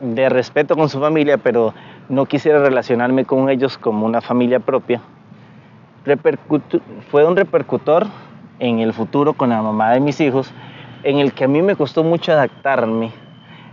de 0.02 0.28
respeto 0.28 0.76
con 0.76 0.90
su 0.90 1.00
familia, 1.00 1.38
pero 1.38 1.72
no 2.10 2.26
quisiera 2.26 2.58
relacionarme 2.58 3.24
con 3.24 3.48
ellos 3.48 3.78
como 3.78 4.04
una 4.04 4.20
familia 4.20 4.60
propia, 4.60 5.00
fue 7.10 7.24
un 7.24 7.36
repercutor 7.36 8.06
en 8.58 8.80
el 8.80 8.92
futuro 8.92 9.34
con 9.34 9.50
la 9.50 9.62
mamá 9.62 9.92
de 9.92 10.00
mis 10.00 10.20
hijos, 10.20 10.52
en 11.04 11.18
el 11.18 11.32
que 11.32 11.44
a 11.44 11.48
mí 11.48 11.62
me 11.62 11.76
costó 11.76 12.02
mucho 12.02 12.32
adaptarme, 12.32 13.12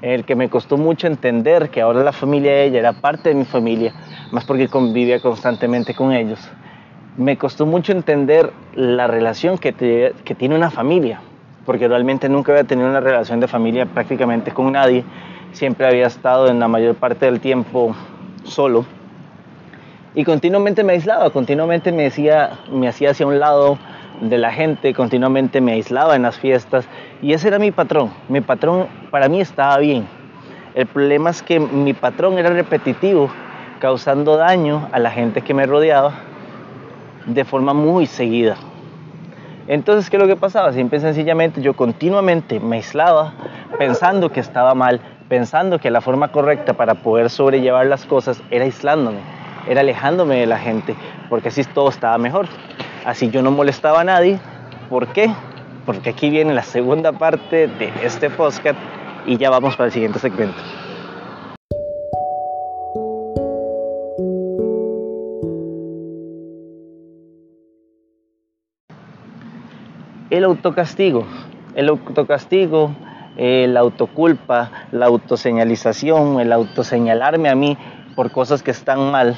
en 0.01 0.11
el 0.11 0.23
que 0.23 0.35
me 0.35 0.49
costó 0.49 0.77
mucho 0.77 1.07
entender 1.07 1.69
que 1.69 1.81
ahora 1.81 2.03
la 2.03 2.11
familia 2.11 2.51
de 2.51 2.65
ella 2.65 2.79
era 2.79 2.93
parte 2.93 3.29
de 3.29 3.35
mi 3.35 3.45
familia, 3.45 3.93
más 4.31 4.45
porque 4.45 4.67
convivía 4.67 5.19
constantemente 5.19 5.95
con 5.95 6.11
ellos. 6.11 6.39
Me 7.17 7.37
costó 7.37 7.65
mucho 7.65 7.91
entender 7.91 8.53
la 8.75 9.07
relación 9.07 9.57
que, 9.57 9.73
tiene 10.37 10.55
una 10.55 10.69
familia, 10.69 11.21
porque 11.65 11.87
realmente 11.87 12.29
nunca 12.29 12.51
había 12.51 12.63
tenido 12.63 12.89
una 12.89 12.99
relación 12.99 13.39
de 13.39 13.47
familia 13.47 13.87
prácticamente 13.87 14.51
con 14.51 14.71
nadie, 14.71 15.03
siempre 15.51 15.87
había 15.87 16.07
estado 16.07 16.47
en 16.47 16.59
la 16.59 16.67
mayor 16.67 16.95
parte 16.95 17.25
del 17.25 17.39
tiempo 17.39 17.95
solo 18.43 18.85
y 20.15 20.23
continuamente 20.23 20.83
me 20.83 20.93
aislaba, 20.93 21.29
continuamente 21.29 21.91
me, 21.91 22.03
decía, 22.03 22.59
me 22.71 22.87
hacía 22.87 23.11
hacia 23.11 23.27
un 23.27 23.39
lado 23.39 23.77
de 24.21 24.37
la 24.37 24.51
gente, 24.51 24.93
continuamente 24.93 25.61
me 25.61 25.73
aislaba 25.73 26.15
en 26.15 26.23
las 26.23 26.37
fiestas 26.37 26.87
y 27.21 27.33
ese 27.33 27.47
era 27.47 27.59
mi 27.59 27.71
patrón. 27.71 28.11
Mi 28.27 28.41
patrón 28.41 28.87
para 29.11 29.29
mí 29.29 29.39
estaba 29.39 29.77
bien. 29.77 30.07
El 30.73 30.87
problema 30.87 31.29
es 31.29 31.43
que 31.43 31.59
mi 31.59 31.93
patrón 31.93 32.37
era 32.39 32.49
repetitivo, 32.49 33.29
causando 33.79 34.35
daño 34.35 34.89
a 34.91 34.99
la 34.99 35.11
gente 35.11 35.41
que 35.41 35.53
me 35.53 35.65
rodeaba 35.65 36.13
de 37.25 37.45
forma 37.45 37.73
muy 37.73 38.07
seguida. 38.07 38.57
Entonces, 39.67 40.09
¿qué 40.09 40.17
es 40.17 40.21
lo 40.21 40.27
que 40.27 40.35
pasaba? 40.35 40.73
Simple 40.73 40.97
y 40.97 41.01
sencillamente 41.01 41.61
yo 41.61 41.75
continuamente 41.75 42.59
me 42.59 42.77
aislaba 42.77 43.33
pensando 43.77 44.31
que 44.31 44.39
estaba 44.39 44.73
mal, 44.73 44.99
pensando 45.29 45.79
que 45.79 45.91
la 45.91 46.01
forma 46.01 46.31
correcta 46.33 46.73
para 46.73 46.95
poder 46.95 47.29
sobrellevar 47.29 47.85
las 47.85 48.05
cosas 48.05 48.41
era 48.49 48.65
aislándome 48.65 49.39
era 49.69 49.81
alejándome 49.81 50.37
de 50.37 50.47
la 50.47 50.57
gente, 50.57 50.95
porque 51.29 51.49
así 51.49 51.63
todo 51.63 51.89
estaba 51.89 52.17
mejor. 52.17 52.47
Así 53.05 53.29
yo 53.29 53.41
no 53.41 53.51
molestaba 53.51 54.01
a 54.01 54.03
nadie. 54.03 54.39
¿Por 54.89 55.07
qué? 55.07 55.31
Porque 55.85 56.09
aquí 56.09 56.29
viene 56.29 56.53
la 56.53 56.63
segunda 56.63 57.11
parte 57.11 57.67
de 57.67 57.91
este 58.03 58.29
podcast 58.29 58.79
y 59.27 59.37
ya 59.37 59.49
vamos 59.51 59.75
para 59.75 59.87
el 59.87 59.91
siguiente 59.91 60.17
segmento. 60.19 60.57
El 70.31 70.43
autocastigo. 70.43 71.25
El 71.75 71.89
autocastigo, 71.89 72.91
la 73.37 73.79
autoculpa, 73.79 74.71
la 74.91 75.05
autoseñalización, 75.05 76.39
el 76.39 76.51
autoseñalarme 76.51 77.49
a 77.49 77.55
mí 77.55 77.77
por 78.15 78.31
cosas 78.31 78.63
que 78.63 78.71
están 78.71 79.11
mal, 79.11 79.37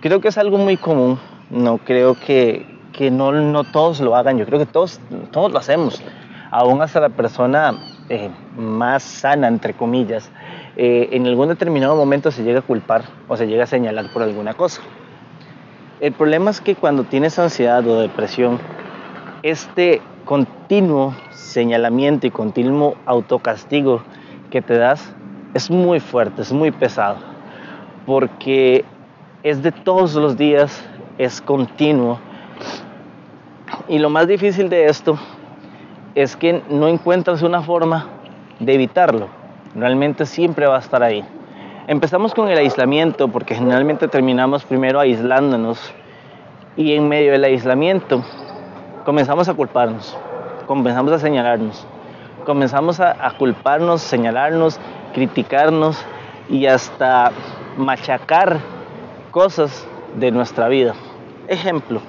creo 0.00 0.20
que 0.20 0.28
es 0.28 0.38
algo 0.38 0.58
muy 0.58 0.76
común. 0.76 1.18
No 1.50 1.78
creo 1.78 2.14
que, 2.14 2.66
que 2.92 3.10
no, 3.10 3.32
no, 3.32 3.64
todos 3.64 4.00
lo 4.00 4.16
hagan. 4.16 4.38
Yo 4.38 4.46
creo 4.46 4.58
que 4.58 4.66
todos, 4.66 5.00
todos 5.30 5.52
lo 5.52 5.58
hacemos. 5.58 6.02
Aún 6.50 6.80
hasta 6.80 7.00
la 7.00 7.08
persona 7.08 7.74
eh, 8.08 8.30
más 8.56 9.02
sana, 9.02 9.48
entre 9.48 9.74
comillas, 9.74 10.30
eh, 10.76 11.08
en 11.12 11.26
algún 11.26 11.48
determinado 11.48 11.96
momento 11.96 12.30
se 12.30 12.44
llega 12.44 12.60
a 12.60 12.62
culpar 12.62 13.04
o 13.28 13.36
se 13.36 13.46
llega 13.46 13.64
a 13.64 13.66
señalar 13.66 14.12
por 14.12 14.22
alguna 14.22 14.54
cosa. 14.54 14.82
El 16.00 16.12
problema 16.12 16.50
es 16.50 16.60
que 16.60 16.76
cuando 16.76 17.04
tienes 17.04 17.38
ansiedad 17.38 17.86
o 17.86 18.00
depresión, 18.00 18.58
este 19.42 20.02
continuo 20.26 21.14
señalamiento 21.30 22.26
y 22.26 22.32
continuo 22.32 22.96
autocastigo 23.06 24.02
que 24.50 24.60
te 24.60 24.76
das 24.76 25.14
es 25.54 25.70
muy 25.70 26.00
fuerte, 26.00 26.42
es 26.42 26.52
muy 26.52 26.72
pesado, 26.72 27.16
porque 28.04 28.84
es 29.44 29.62
de 29.62 29.70
todos 29.70 30.14
los 30.16 30.36
días, 30.36 30.84
es 31.16 31.40
continuo. 31.40 32.18
Y 33.88 34.00
lo 34.00 34.10
más 34.10 34.26
difícil 34.26 34.68
de 34.68 34.86
esto 34.86 35.16
es 36.16 36.36
que 36.36 36.60
no 36.68 36.88
encuentras 36.88 37.42
una 37.42 37.62
forma 37.62 38.08
de 38.58 38.74
evitarlo. 38.74 39.28
Realmente 39.76 40.26
siempre 40.26 40.66
va 40.66 40.76
a 40.76 40.80
estar 40.80 41.04
ahí. 41.04 41.24
Empezamos 41.86 42.34
con 42.34 42.48
el 42.48 42.58
aislamiento 42.58 43.28
porque 43.28 43.54
generalmente 43.54 44.08
terminamos 44.08 44.64
primero 44.64 44.98
aislándonos 44.98 45.94
y 46.76 46.94
en 46.94 47.08
medio 47.08 47.30
del 47.30 47.44
aislamiento 47.44 48.24
comenzamos 49.06 49.48
a 49.48 49.54
culparnos, 49.54 50.18
comenzamos 50.66 51.12
a 51.12 51.20
señalarnos, 51.20 51.86
comenzamos 52.44 52.98
a, 52.98 53.14
culparnos, 53.38 54.02
señalarnos, 54.02 54.80
criticarnos 55.14 56.04
y 56.48 56.66
hasta 56.66 57.30
machacar 57.76 58.58
cosas 59.30 59.86
de 60.16 60.32
nuestra 60.32 60.66
vida. 60.66 60.94
Ejemplo, 61.46 62.00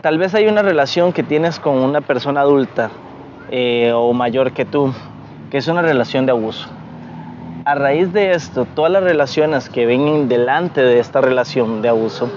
tal 0.00 0.18
vez 0.18 0.34
hay 0.34 0.48
una 0.48 0.62
relación 0.62 1.12
que 1.12 1.22
tienes 1.22 1.60
con 1.60 1.76
una 1.76 2.00
persona 2.00 2.40
adulta 2.40 2.90
eh, 3.48 3.92
o 3.94 4.12
mayor 4.12 4.50
que 4.50 4.64
tú, 4.64 4.92
que 5.52 5.58
es 5.58 5.68
una 5.68 5.82
relación 5.82 6.26
de 6.26 6.32
abuso. 6.32 6.68
A 7.64 7.76
raíz 7.76 8.12
de 8.12 8.32
esto, 8.32 8.64
todas 8.74 8.90
las 8.90 9.04
relaciones 9.04 9.70
que 9.70 9.86
vengan 9.86 10.28
delante 10.28 10.82
de 10.82 10.98
esta 10.98 11.20
relación 11.20 11.80
de 11.80 11.90
abuso, 11.90 12.28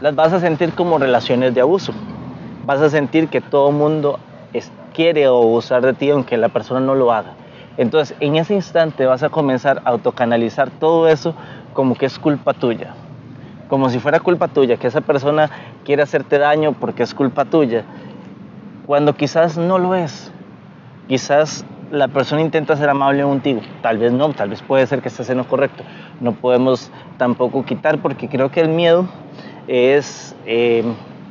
las 0.00 0.14
vas 0.14 0.32
a 0.32 0.40
sentir 0.40 0.72
como 0.74 0.98
relaciones 0.98 1.54
de 1.54 1.60
abuso. 1.60 1.92
Vas 2.66 2.80
a 2.80 2.90
sentir 2.90 3.28
que 3.28 3.40
todo 3.40 3.70
mundo 3.70 4.18
quiere 4.92 5.24
abusar 5.24 5.82
de 5.82 5.92
ti 5.92 6.10
aunque 6.10 6.36
la 6.36 6.48
persona 6.48 6.80
no 6.80 6.94
lo 6.94 7.12
haga. 7.12 7.32
Entonces, 7.76 8.16
en 8.20 8.36
ese 8.36 8.54
instante 8.54 9.06
vas 9.06 9.24
a 9.24 9.28
comenzar 9.30 9.82
a 9.84 9.90
autocanalizar 9.90 10.70
todo 10.70 11.08
eso 11.08 11.34
como 11.72 11.96
que 11.96 12.06
es 12.06 12.18
culpa 12.18 12.54
tuya. 12.54 12.94
como 13.68 13.88
si 13.88 13.98
fuera 13.98 14.20
culpa 14.20 14.48
tuya, 14.48 14.76
que 14.76 14.86
esa 14.86 15.00
persona 15.00 15.50
quiere 15.84 16.02
hacerte 16.02 16.38
daño 16.38 16.72
porque 16.72 17.02
es 17.02 17.14
culpa 17.14 17.44
tuya, 17.44 17.82
cuando 18.86 19.14
quizás 19.16 19.56
no 19.58 19.78
lo 19.78 19.94
es. 19.94 20.30
Quizás 21.08 21.64
la 21.90 22.08
persona 22.08 22.40
intenta 22.40 22.76
ser 22.76 22.88
amable 22.88 23.22
contigo, 23.22 23.62
tal 23.82 23.98
vez 23.98 24.12
no, 24.12 24.30
tal 24.32 24.50
vez 24.50 24.62
puede 24.62 24.86
ser 24.86 25.02
que 25.02 25.08
estés 25.08 25.28
en 25.30 25.38
lo 25.38 25.48
correcto. 25.48 25.82
No 26.20 26.32
podemos 26.32 26.90
tampoco 27.18 27.64
quitar 27.64 27.98
porque 27.98 28.28
creo 28.28 28.50
que 28.50 28.60
el 28.60 28.68
miedo 28.68 29.06
es 29.68 30.34
eh, 30.46 30.84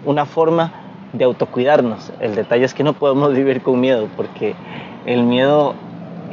una 0.05 0.25
forma 0.25 0.71
de 1.13 1.23
autocuidarnos. 1.25 2.11
El 2.19 2.35
detalle 2.35 2.65
es 2.65 2.73
que 2.73 2.83
no 2.83 2.93
podemos 2.93 3.33
vivir 3.35 3.61
con 3.61 3.79
miedo 3.79 4.07
porque 4.15 4.55
el 5.05 5.23
miedo, 5.23 5.75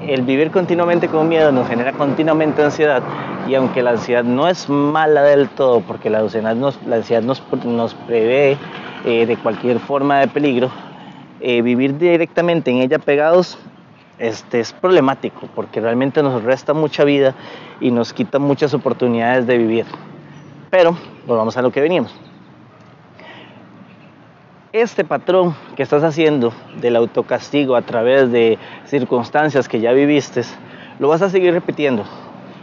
el 0.06 0.22
vivir 0.22 0.50
continuamente 0.50 1.08
con 1.08 1.28
miedo 1.28 1.52
nos 1.52 1.68
genera 1.68 1.92
continuamente 1.92 2.62
ansiedad 2.62 3.02
y 3.48 3.54
aunque 3.54 3.82
la 3.82 3.90
ansiedad 3.90 4.24
no 4.24 4.48
es 4.48 4.68
mala 4.68 5.22
del 5.22 5.48
todo 5.48 5.80
porque 5.80 6.10
la 6.10 6.20
ansiedad 6.20 6.54
nos, 6.54 6.80
la 6.86 6.96
ansiedad 6.96 7.22
nos, 7.22 7.42
nos 7.64 7.94
prevé 7.94 8.56
eh, 9.04 9.26
de 9.26 9.36
cualquier 9.36 9.78
forma 9.78 10.20
de 10.20 10.28
peligro, 10.28 10.70
eh, 11.40 11.62
vivir 11.62 11.96
directamente 11.96 12.70
en 12.70 12.78
ella 12.78 12.98
pegados 12.98 13.58
este, 14.18 14.60
es 14.60 14.72
problemático 14.74 15.48
porque 15.54 15.80
realmente 15.80 16.22
nos 16.22 16.42
resta 16.42 16.74
mucha 16.74 17.04
vida 17.04 17.34
y 17.80 17.90
nos 17.90 18.12
quita 18.12 18.38
muchas 18.38 18.74
oportunidades 18.74 19.46
de 19.46 19.56
vivir. 19.56 19.86
Pero 20.70 20.96
volvamos 21.26 21.56
a 21.56 21.62
lo 21.62 21.70
que 21.70 21.80
veníamos. 21.80 22.14
Este 24.72 25.04
patrón 25.04 25.56
que 25.74 25.82
estás 25.82 26.04
haciendo 26.04 26.52
del 26.80 26.94
autocastigo 26.94 27.74
a 27.74 27.82
través 27.82 28.30
de 28.30 28.56
circunstancias 28.84 29.68
que 29.68 29.80
ya 29.80 29.90
viviste, 29.92 30.42
lo 31.00 31.08
vas 31.08 31.22
a 31.22 31.28
seguir 31.28 31.52
repitiendo. 31.52 32.04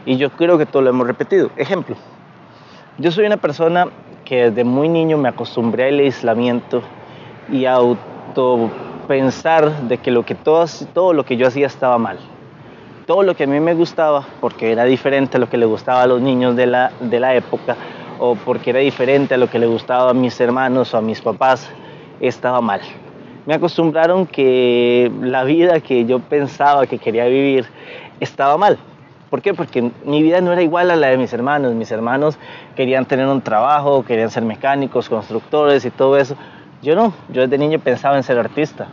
Y 0.06 0.16
yo 0.16 0.30
creo 0.30 0.58
que 0.58 0.66
todo 0.66 0.84
lo 0.84 0.90
hemos 0.90 1.06
repetido. 1.06 1.52
Ejemplo, 1.58 1.98
yo 2.98 3.12
soy 3.12 3.26
una 3.26 3.36
persona 3.36 3.88
que 4.24 4.50
desde 4.50 4.64
muy 4.64 4.88
niño 4.88 5.18
me 5.18 5.28
acostumbré 5.28 5.90
al 5.90 6.00
aislamiento 6.00 6.82
y 7.52 7.66
a 7.66 7.78
pensar 9.08 9.82
de 9.84 9.98
que, 9.98 10.12
lo 10.12 10.24
que 10.24 10.36
todo, 10.36 10.66
todo 10.94 11.12
lo 11.12 11.26
que 11.26 11.36
yo 11.36 11.48
hacía 11.48 11.68
estaba 11.68 11.98
mal. 11.98 12.20
Todo 13.06 13.24
lo 13.24 13.36
que 13.36 13.46
a 13.46 13.48
mí 13.48 13.60
me 13.60 13.74
gustaba, 13.74 14.26
porque 14.40 14.72
era 14.72 14.84
diferente 14.84 15.38
a 15.38 15.40
lo 15.40 15.50
que 15.50 15.58
le 15.58 15.66
gustaba 15.66 16.04
a 16.04 16.08
los 16.08 16.22
niños 16.22 16.56
de 16.56 16.68
la, 16.68 16.92
de 17.00 17.20
la 17.20 17.36
época, 17.36 17.76
o 18.20 18.36
porque 18.36 18.72
era 18.72 18.80
diferente 18.80 19.36
a 19.36 19.38
lo 19.38 19.50
que 19.50 19.60
le 19.60 19.68
gustaba 19.68 20.12
a 20.12 20.14
mis 20.14 20.40
hermanos 20.40 20.94
o 20.94 20.98
a 20.98 21.02
mis 21.02 21.22
papás, 21.22 21.70
estaba 22.20 22.62
mal. 22.62 22.82
Me 23.46 23.54
acostumbraron 23.54 24.26
que 24.26 25.12
la 25.22 25.44
vida 25.44 25.80
que 25.80 26.06
yo 26.06 26.20
pensaba 26.20 26.86
que 26.86 26.98
quería 26.98 27.26
vivir 27.26 27.66
estaba 28.20 28.58
mal. 28.58 28.78
¿Por 29.30 29.42
qué? 29.42 29.54
Porque 29.54 29.92
mi 30.06 30.24
vida 30.24 30.42
no 30.42 30.54
era 30.54 30.62
igual 30.62 30.90
a 30.92 30.96
la 30.96 31.08
de 31.08 31.18
mis 31.18 31.34
hermanos. 31.34 31.74
Mis 31.74 31.92
hermanos 31.92 32.38
querían 32.76 33.06
tener 33.06 33.28
un 33.28 33.42
trabajo, 33.42 34.04
querían 34.06 34.30
ser 34.30 34.44
mecánicos, 34.44 35.10
constructores 35.10 35.86
y 35.86 35.92
todo 35.92 36.18
eso. 36.18 36.36
Yo 36.82 36.96
no, 36.96 37.14
yo 37.30 37.42
desde 37.42 37.58
niño 37.58 37.80
pensaba 37.80 38.18
en 38.18 38.24
ser 38.24 38.38
artista. 38.38 38.88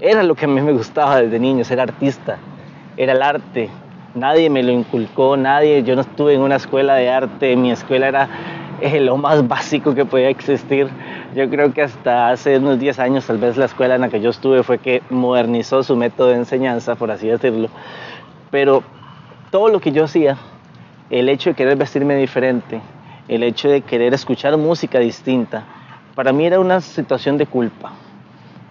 Era 0.00 0.22
lo 0.22 0.34
que 0.34 0.46
a 0.46 0.48
mí 0.48 0.60
me 0.60 0.72
gustaba 0.72 1.20
desde 1.20 1.38
niño, 1.38 1.64
ser 1.64 1.80
artista. 1.80 2.38
Era 2.96 3.12
el 3.12 3.22
arte. 3.22 3.70
Nadie 4.14 4.50
me 4.50 4.62
lo 4.62 4.72
inculcó, 4.72 5.38
nadie. 5.38 5.82
Yo 5.84 5.94
no 5.94 6.02
estuve 6.02 6.34
en 6.34 6.42
una 6.42 6.56
escuela 6.56 6.96
de 6.96 7.08
arte. 7.08 7.56
Mi 7.56 7.70
escuela 7.70 8.08
era 8.08 8.28
eh, 8.82 9.00
lo 9.00 9.16
más 9.16 9.48
básico 9.48 9.94
que 9.94 10.04
podía 10.04 10.28
existir. 10.28 10.88
Yo 11.34 11.48
creo 11.48 11.72
que 11.72 11.80
hasta 11.80 12.28
hace 12.28 12.58
unos 12.58 12.78
10 12.78 12.98
años, 12.98 13.26
tal 13.26 13.38
vez 13.38 13.56
la 13.56 13.64
escuela 13.64 13.94
en 13.94 14.02
la 14.02 14.10
que 14.10 14.20
yo 14.20 14.28
estuve 14.28 14.62
fue 14.62 14.78
que 14.78 15.02
modernizó 15.08 15.82
su 15.82 15.96
método 15.96 16.28
de 16.28 16.34
enseñanza, 16.34 16.94
por 16.94 17.10
así 17.10 17.26
decirlo. 17.26 17.68
Pero 18.50 18.82
todo 19.50 19.68
lo 19.68 19.80
que 19.80 19.92
yo 19.92 20.04
hacía, 20.04 20.36
el 21.08 21.30
hecho 21.30 21.50
de 21.50 21.56
querer 21.56 21.78
vestirme 21.78 22.14
diferente, 22.16 22.82
el 23.28 23.42
hecho 23.42 23.70
de 23.70 23.80
querer 23.80 24.12
escuchar 24.12 24.58
música 24.58 24.98
distinta, 24.98 25.64
para 26.14 26.34
mí 26.34 26.44
era 26.44 26.60
una 26.60 26.82
situación 26.82 27.38
de 27.38 27.46
culpa. 27.46 27.92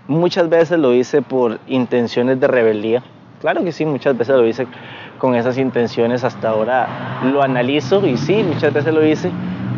Muchas 0.08 0.50
veces 0.50 0.78
lo 0.78 0.94
hice 0.94 1.24
por 1.24 1.60
intenciones 1.66 2.40
de 2.40 2.48
rebeldía. 2.48 3.02
Claro 3.40 3.64
que 3.64 3.72
sí, 3.72 3.86
muchas 3.86 4.16
veces 4.16 4.36
lo 4.36 4.46
hice 4.46 4.68
con 5.22 5.36
esas 5.36 5.58
intenciones. 5.58 6.24
Hasta 6.24 6.50
ahora 6.50 7.22
lo 7.32 7.44
analizo 7.44 8.06
y 8.06 8.18
sí, 8.18 8.44
muchas 8.44 8.74
veces 8.74 8.94
lo 8.94 9.06
hice. 9.06 9.32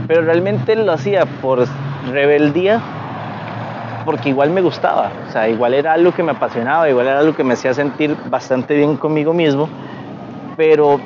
Pero 0.07 0.21
realmente 0.21 0.75
lo 0.75 0.91
hacía 0.91 1.25
por 1.41 1.67
rebeldía 2.09 2.81
porque 4.05 4.29
igual 4.29 4.49
me 4.49 4.61
gustaba. 4.61 5.11
O 5.27 5.31
sea, 5.31 5.49
igual 5.49 5.73
era 5.73 5.93
algo 5.93 6.13
que 6.13 6.23
me 6.23 6.31
apasionaba, 6.31 6.89
igual 6.89 7.07
era 7.07 7.19
algo 7.19 7.35
que 7.35 7.43
me 7.43 7.53
hacía 7.53 7.73
sentir 7.73 8.15
bastante 8.29 8.75
bien 8.75 8.95
conmigo 8.95 9.33
mismo. 9.33 9.67
Pero 10.55 11.01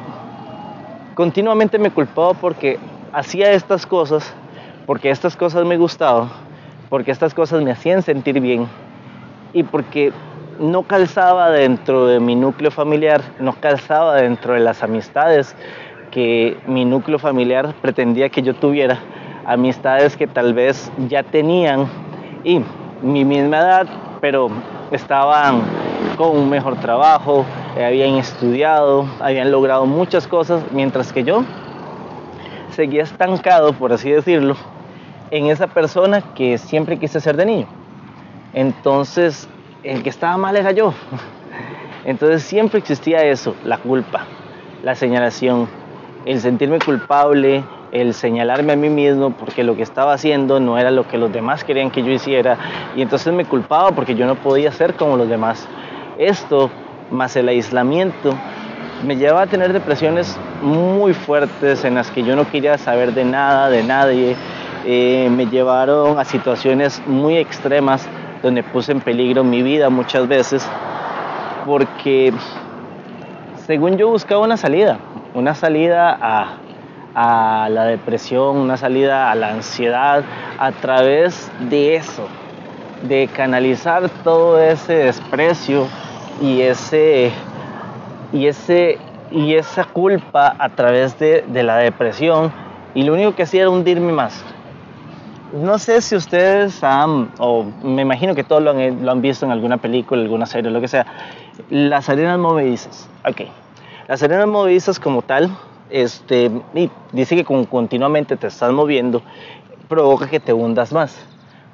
continuamente 1.16 1.80
me 1.80 1.90
culpaba 1.90 2.36
porque 2.36 2.78
hacía 3.12 3.52
estas 3.52 3.88
cosas, 3.88 4.34
porque 4.86 5.10
estas 5.10 5.36
cosas 5.36 5.66
me 5.66 5.78
gustaban 5.78 6.30
porque 6.90 7.12
estas 7.12 7.34
cosas 7.34 7.62
me 7.62 7.72
hacían 7.72 8.02
sentir 8.02 8.40
bien 8.40 8.68
y 9.54 9.64
porque 9.64 10.14
no 10.60 10.84
calzaba 10.84 11.52
dentro 11.52 12.08
de 12.08 12.20
mi 12.20 12.36
núcleo 12.36 12.72
familiar, 12.72 13.22
no 13.40 13.54
calzaba 13.54 14.16
dentro 14.16 14.54
de 14.54 14.60
las 14.60 14.84
amistades 14.84 15.56
que 16.12 16.58
mi 16.68 16.86
núcleo 16.86 17.20
familiar 17.20 17.76
pretendía 17.82 18.30
que 18.30 18.42
yo 18.42 18.54
tuviera, 18.56 19.00
amistades 19.46 20.18
que 20.18 20.28
tal 20.28 20.54
vez 20.54 20.92
ya 21.08 21.24
tenían 21.24 21.88
y 22.44 22.62
mi 23.02 23.24
misma 23.24 23.58
edad, 23.58 23.88
pero 24.22 24.50
estaban 24.92 25.62
con 26.18 26.36
un 26.36 26.50
mejor 26.50 26.78
trabajo, 26.78 27.46
habían 27.76 28.16
estudiado, 28.16 29.06
habían 29.20 29.52
logrado 29.52 29.86
muchas 29.86 30.28
cosas, 30.28 30.64
mientras 30.72 31.14
que 31.14 31.24
yo 31.24 31.44
seguía 32.72 33.04
estancado, 33.04 33.74
por 33.74 33.94
así 33.94 34.10
decirlo, 34.10 34.56
en 35.30 35.48
esa 35.48 35.68
persona 35.68 36.22
que 36.34 36.58
siempre 36.58 36.98
quise 36.98 37.20
ser 37.20 37.38
de 37.38 37.46
niño. 37.46 37.68
Entonces, 38.54 39.48
el 39.84 40.04
que 40.04 40.10
estaba 40.10 40.38
mal 40.38 40.58
era 40.58 40.72
yo. 40.72 40.94
Entonces 42.06 42.44
siempre 42.44 42.80
existía 42.80 43.24
eso, 43.24 43.56
la 43.66 43.78
culpa, 43.78 44.26
la 44.84 44.96
señalación, 44.96 45.68
el 46.26 46.40
sentirme 46.40 46.80
culpable, 46.80 47.64
el 47.92 48.14
señalarme 48.14 48.74
a 48.74 48.76
mí 48.76 48.90
mismo 48.90 49.32
porque 49.32 49.64
lo 49.64 49.76
que 49.76 49.82
estaba 49.82 50.14
haciendo 50.14 50.60
no 50.60 50.78
era 50.78 50.92
lo 50.92 51.08
que 51.08 51.18
los 51.18 51.32
demás 51.32 51.64
querían 51.64 51.92
que 51.92 52.04
yo 52.04 52.12
hiciera 52.12 52.58
y 52.96 53.02
entonces 53.02 53.34
me 53.34 53.46
culpaba 53.46 53.92
porque 53.92 54.16
yo 54.16 54.26
no 54.26 54.36
podía 54.36 54.72
ser 54.72 54.94
como 54.94 55.18
los 55.18 55.30
demás. 55.30 55.68
Esto, 56.18 56.70
más 57.12 57.36
el 57.36 57.48
aislamiento, 57.50 58.34
me 59.06 59.16
llevaba 59.16 59.44
a 59.44 59.48
tener 59.48 59.74
depresiones 59.74 60.38
muy 60.62 61.14
fuertes 61.14 61.86
en 61.86 61.96
las 61.96 62.10
que 62.10 62.24
yo 62.24 62.36
no 62.36 62.50
quería 62.50 62.78
saber 62.78 63.14
de 63.14 63.24
nada, 63.24 63.70
de 63.70 63.84
nadie, 63.84 64.36
eh, 64.86 65.30
me 65.30 65.46
llevaron 65.46 66.20
a 66.20 66.26
situaciones 66.26 67.02
muy 67.06 67.38
extremas 67.38 68.08
donde 68.48 68.64
puse 68.64 68.94
en 68.94 69.02
peligro 69.02 69.44
mi 69.44 69.62
vida 69.62 69.90
muchas 69.90 70.26
veces 70.26 70.66
porque 71.66 72.32
según 73.66 73.98
yo 73.98 74.08
buscaba 74.08 74.42
una 74.42 74.56
salida, 74.56 75.00
una 75.34 75.54
salida 75.54 76.18
a, 77.14 77.68
la 77.70 77.84
depresión, 77.84 78.56
una 78.56 78.78
salida 78.78 79.32
a 79.32 79.36
la 79.36 79.50
ansiedad 79.50 80.24
a 80.60 80.72
través 80.72 81.52
de 81.70 81.96
eso, 81.96 82.26
de 83.02 83.28
canalizar 83.36 84.08
todo 84.24 84.62
ese 84.62 84.94
desprecio 84.94 85.88
y 86.42 86.62
ese 86.62 87.34
y 88.32 88.48
ese 88.48 88.98
y 89.30 89.56
esa 89.56 89.84
culpa 89.84 90.56
a 90.58 90.70
través 90.70 91.20
de, 91.20 91.44
de 91.48 91.64
la 91.64 91.76
depresión 91.78 92.54
y 92.94 93.04
lo 93.04 93.14
único 93.14 93.36
que 93.36 93.44
hacía 93.44 93.64
era 93.64 93.72
hundirme 93.72 94.14
más 94.14 94.46
no 95.54 95.80
sé 95.80 96.02
si 96.02 96.16
ustedes 96.16 96.84
han, 96.84 97.32
o 97.40 97.66
me 97.84 98.02
imagino 98.02 98.36
que 98.36 98.44
todos 98.44 98.62
lo 98.62 98.72
han, 98.72 99.22
visto 99.22 99.46
en 99.46 99.52
alguna 99.52 99.78
película, 99.78 100.22
alguna 100.22 100.46
serie, 100.46 100.72
lo 100.72 100.82
que 100.82 100.88
sea, 100.88 101.06
las 101.70 102.10
arenas 102.10 102.38
movedizas. 102.38 103.10
Ok, 103.28 103.42
las 104.08 104.22
arenas 104.24 104.48
movedizas 104.48 105.00
como 105.00 105.22
tal, 105.22 105.50
este, 105.90 106.52
dice 107.12 107.36
que 107.36 107.46
continuamente 107.46 108.36
te 108.36 108.48
estás 108.48 108.72
moviendo, 108.72 109.22
provoca 109.88 110.30
que 110.30 110.40
te 110.40 110.54
hundas 110.54 110.92
más. 110.92 111.18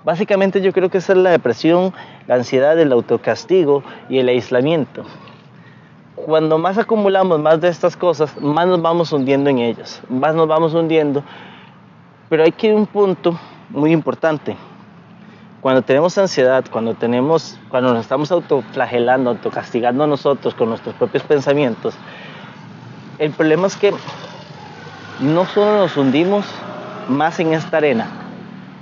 Básicamente 0.03 0.61
yo 0.61 0.73
creo 0.73 0.89
que 0.89 0.97
es 0.97 1.09
la 1.09 1.31
depresión, 1.31 1.93
la 2.27 2.35
ansiedad, 2.35 2.77
el 2.77 2.91
autocastigo 2.91 3.83
y 4.09 4.19
el 4.19 4.27
aislamiento. 4.27 5.03
Cuando 6.15 6.57
más 6.57 6.77
acumulamos 6.77 7.39
más 7.39 7.59
de 7.59 7.69
estas 7.69 7.97
cosas, 7.97 8.39
más 8.39 8.67
nos 8.67 8.81
vamos 8.81 9.11
hundiendo 9.11 9.49
en 9.49 9.59
ellas, 9.59 10.01
más 10.09 10.35
nos 10.35 10.47
vamos 10.47 10.73
hundiendo, 10.73 11.23
pero 12.29 12.43
hay 12.43 12.51
que 12.51 12.67
ir 12.67 12.73
a 12.73 12.77
un 12.77 12.85
punto 12.85 13.39
muy 13.69 13.91
importante. 13.91 14.55
Cuando 15.61 15.81
tenemos 15.81 16.17
ansiedad, 16.17 16.65
cuando, 16.69 16.93
tenemos, 16.93 17.57
cuando 17.69 17.93
nos 17.93 18.01
estamos 18.01 18.31
autoflagelando, 18.31 19.29
autocastigando 19.29 20.03
a 20.03 20.07
nosotros 20.07 20.53
con 20.55 20.69
nuestros 20.69 20.93
propios 20.95 21.23
pensamientos, 21.23 21.95
el 23.17 23.31
problema 23.31 23.67
es 23.67 23.77
que 23.77 23.93
no 25.21 25.45
solo 25.45 25.77
nos 25.77 25.95
hundimos 25.95 26.45
más 27.07 27.39
en 27.39 27.53
esta 27.53 27.77
arena, 27.77 28.07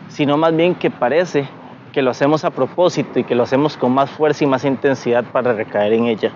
sino 0.09 0.37
más 0.37 0.55
bien 0.55 0.73
que 0.75 0.89
parece 0.89 1.47
que 1.91 2.01
lo 2.01 2.11
hacemos 2.11 2.45
a 2.45 2.51
propósito 2.51 3.19
y 3.19 3.23
que 3.23 3.35
lo 3.35 3.43
hacemos 3.43 3.77
con 3.77 3.93
más 3.93 4.09
fuerza 4.09 4.43
y 4.43 4.47
más 4.47 4.63
intensidad 4.65 5.23
para 5.25 5.53
recaer 5.53 5.93
en 5.93 6.05
ella. 6.05 6.31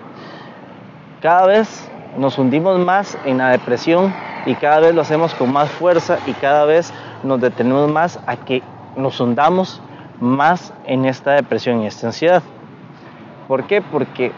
Cada 1.20 1.46
vez 1.46 1.90
nos 2.18 2.38
hundimos 2.38 2.78
más 2.78 3.18
en 3.24 3.38
la 3.38 3.50
depresión 3.50 4.14
y 4.44 4.54
cada 4.54 4.80
vez 4.80 4.94
lo 4.94 5.00
hacemos 5.00 5.34
con 5.34 5.52
más 5.52 5.70
fuerza 5.70 6.18
y 6.26 6.32
cada 6.34 6.64
vez 6.66 6.92
nos 7.22 7.40
detenemos 7.40 7.90
más 7.90 8.20
a 8.26 8.36
que 8.36 8.62
nos 8.96 9.20
hundamos 9.20 9.80
más 10.20 10.72
en 10.84 11.04
esta 11.04 11.32
depresión 11.32 11.82
y 11.82 11.86
esta 11.86 12.08
ansiedad. 12.08 12.42
¿Por 13.48 13.66
qué? 13.66 13.82
Porque 13.82 14.32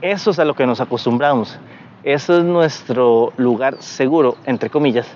eso 0.00 0.30
es 0.30 0.38
a 0.38 0.44
lo 0.44 0.54
que 0.54 0.66
nos 0.66 0.80
acostumbramos. 0.80 1.58
Eso 2.02 2.36
es 2.38 2.44
nuestro 2.44 3.32
lugar 3.38 3.76
seguro, 3.80 4.36
entre 4.44 4.68
comillas, 4.68 5.06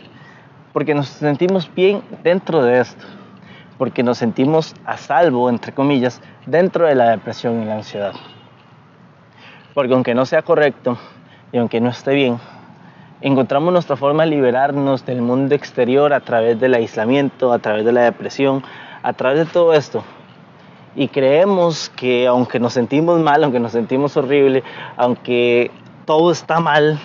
porque 0.73 0.95
nos 0.95 1.09
sentimos 1.09 1.71
bien 1.75 2.03
dentro 2.23 2.63
de 2.63 2.81
esto, 2.81 3.05
porque 3.77 4.03
nos 4.03 4.17
sentimos 4.17 4.75
a 4.87 4.97
salvo, 4.97 5.51
entre 5.51 5.75
comillas, 5.75 6.23
dentro 6.47 6.87
de 6.87 6.95
la 6.95 7.11
depresión 7.11 7.63
y 7.63 7.67
la 7.67 7.75
ansiedad. 7.75 8.15
Porque 9.75 9.93
aunque 9.93 10.15
no 10.15 10.25
sea 10.25 10.41
correcto 10.41 10.97
y 11.53 11.59
aunque 11.59 11.81
no 11.81 11.91
esté 11.91 12.15
bien, 12.15 12.39
encontramos 13.21 13.73
nuestra 13.73 13.97
forma 13.97 14.25
de 14.25 14.31
liberarnos 14.31 15.05
del 15.05 15.23
mundo 15.23 15.55
exterior 15.55 16.13
a 16.13 16.21
través 16.21 16.61
del 16.61 16.75
aislamiento, 16.75 17.53
a 17.53 17.59
través 17.59 17.85
de 17.85 17.93
la 17.93 18.03
depresión, 18.03 18.63
a 19.03 19.13
través 19.13 19.41
de 19.41 19.45
todo 19.47 19.75
esto. 19.75 20.05
Y 20.95 21.09
creemos 21.09 21.91
que 21.91 22.27
aunque 22.27 22.59
nos 22.59 22.73
sentimos 22.73 23.21
mal, 23.21 23.45
aunque 23.45 23.61
nos 23.61 23.73
sentimos 23.73 24.17
horrible, 24.17 24.63
aunque 24.97 25.71
todo 26.05 26.33
está 26.33 26.61
mal, 26.61 26.99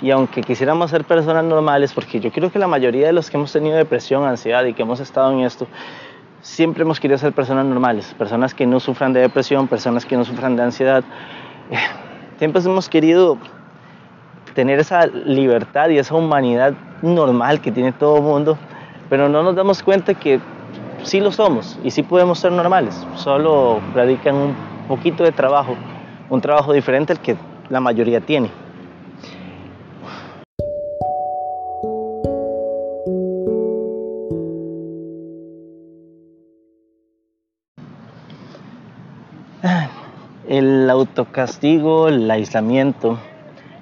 y 0.00 0.10
aunque 0.10 0.42
quisiéramos 0.42 0.90
ser 0.90 1.04
personas 1.04 1.44
normales, 1.44 1.92
porque 1.92 2.20
yo 2.20 2.30
creo 2.30 2.50
que 2.50 2.58
la 2.58 2.66
mayoría 2.66 3.06
de 3.06 3.12
los 3.12 3.30
que 3.30 3.36
hemos 3.36 3.52
tenido 3.52 3.76
depresión, 3.76 4.24
ansiedad 4.24 4.64
y 4.64 4.74
que 4.74 4.82
hemos 4.82 5.00
estado 5.00 5.32
en 5.32 5.40
esto, 5.40 5.66
siempre 6.42 6.82
hemos 6.82 7.00
querido 7.00 7.18
ser 7.18 7.32
personas 7.32 7.64
normales, 7.64 8.14
personas 8.18 8.54
que 8.54 8.66
no 8.66 8.78
sufran 8.78 9.12
de 9.12 9.20
depresión, 9.20 9.68
personas 9.68 10.04
que 10.04 10.16
no 10.16 10.24
sufran 10.24 10.56
de 10.56 10.62
ansiedad. 10.62 11.04
Siempre 12.38 12.62
hemos 12.62 12.88
querido 12.88 13.38
tener 14.56 14.80
esa 14.80 15.06
libertad 15.06 15.90
y 15.90 15.98
esa 15.98 16.14
humanidad 16.14 16.72
normal 17.02 17.60
que 17.60 17.70
tiene 17.70 17.92
todo 17.92 18.16
el 18.16 18.22
mundo, 18.22 18.56
pero 19.10 19.28
no 19.28 19.42
nos 19.42 19.54
damos 19.54 19.82
cuenta 19.82 20.14
que 20.14 20.40
sí 21.02 21.20
lo 21.20 21.30
somos 21.30 21.78
y 21.84 21.90
sí 21.90 22.02
podemos 22.02 22.38
ser 22.38 22.52
normales, 22.52 23.06
solo 23.16 23.80
radican 23.94 24.34
un 24.34 24.54
poquito 24.88 25.24
de 25.24 25.32
trabajo, 25.32 25.76
un 26.30 26.40
trabajo 26.40 26.72
diferente 26.72 27.12
al 27.12 27.20
que 27.20 27.36
la 27.68 27.80
mayoría 27.80 28.22
tiene. 28.22 28.50
El 40.48 40.88
autocastigo, 40.88 42.08
el 42.08 42.30
aislamiento, 42.30 43.18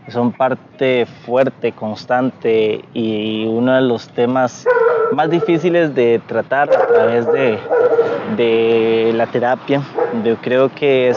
son 0.08 0.32
parte 0.32 1.06
fuerte, 1.24 1.72
constante 1.72 2.84
y 2.92 3.46
uno 3.46 3.74
de 3.74 3.82
los 3.82 4.08
temas 4.08 4.66
más 5.12 5.30
difíciles 5.30 5.94
de 5.94 6.20
tratar 6.26 6.68
a 6.74 6.86
través 6.86 7.26
de, 7.32 9.12
la 9.14 9.26
terapia. 9.26 9.82
Yo 10.24 10.36
creo 10.36 10.68
que 10.74 11.14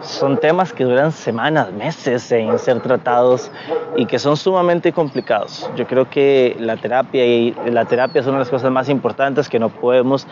son 0.00 0.38
temas 0.38 0.72
que 0.72 0.84
duran 0.84 1.12
semanas, 1.12 1.72
meses 1.72 2.30
en 2.32 2.58
ser 2.58 2.80
tratados 2.80 3.50
y 3.96 4.06
que 4.06 4.18
son 4.18 4.36
sumamente 4.36 4.92
complicados. 4.92 5.68
Yo 5.76 5.86
creo 5.86 6.08
que 6.08 6.56
la 6.58 6.76
terapia 6.76 7.26
y 7.26 7.54
la 7.70 7.84
terapia 7.84 8.20
es 8.20 8.26
una 8.26 8.36
de 8.36 8.40
las 8.40 8.50
cosas 8.50 8.70
más 8.70 8.88
importantes 8.88 9.48
que 9.48 9.58
no 9.58 9.68
podemos 9.68 10.26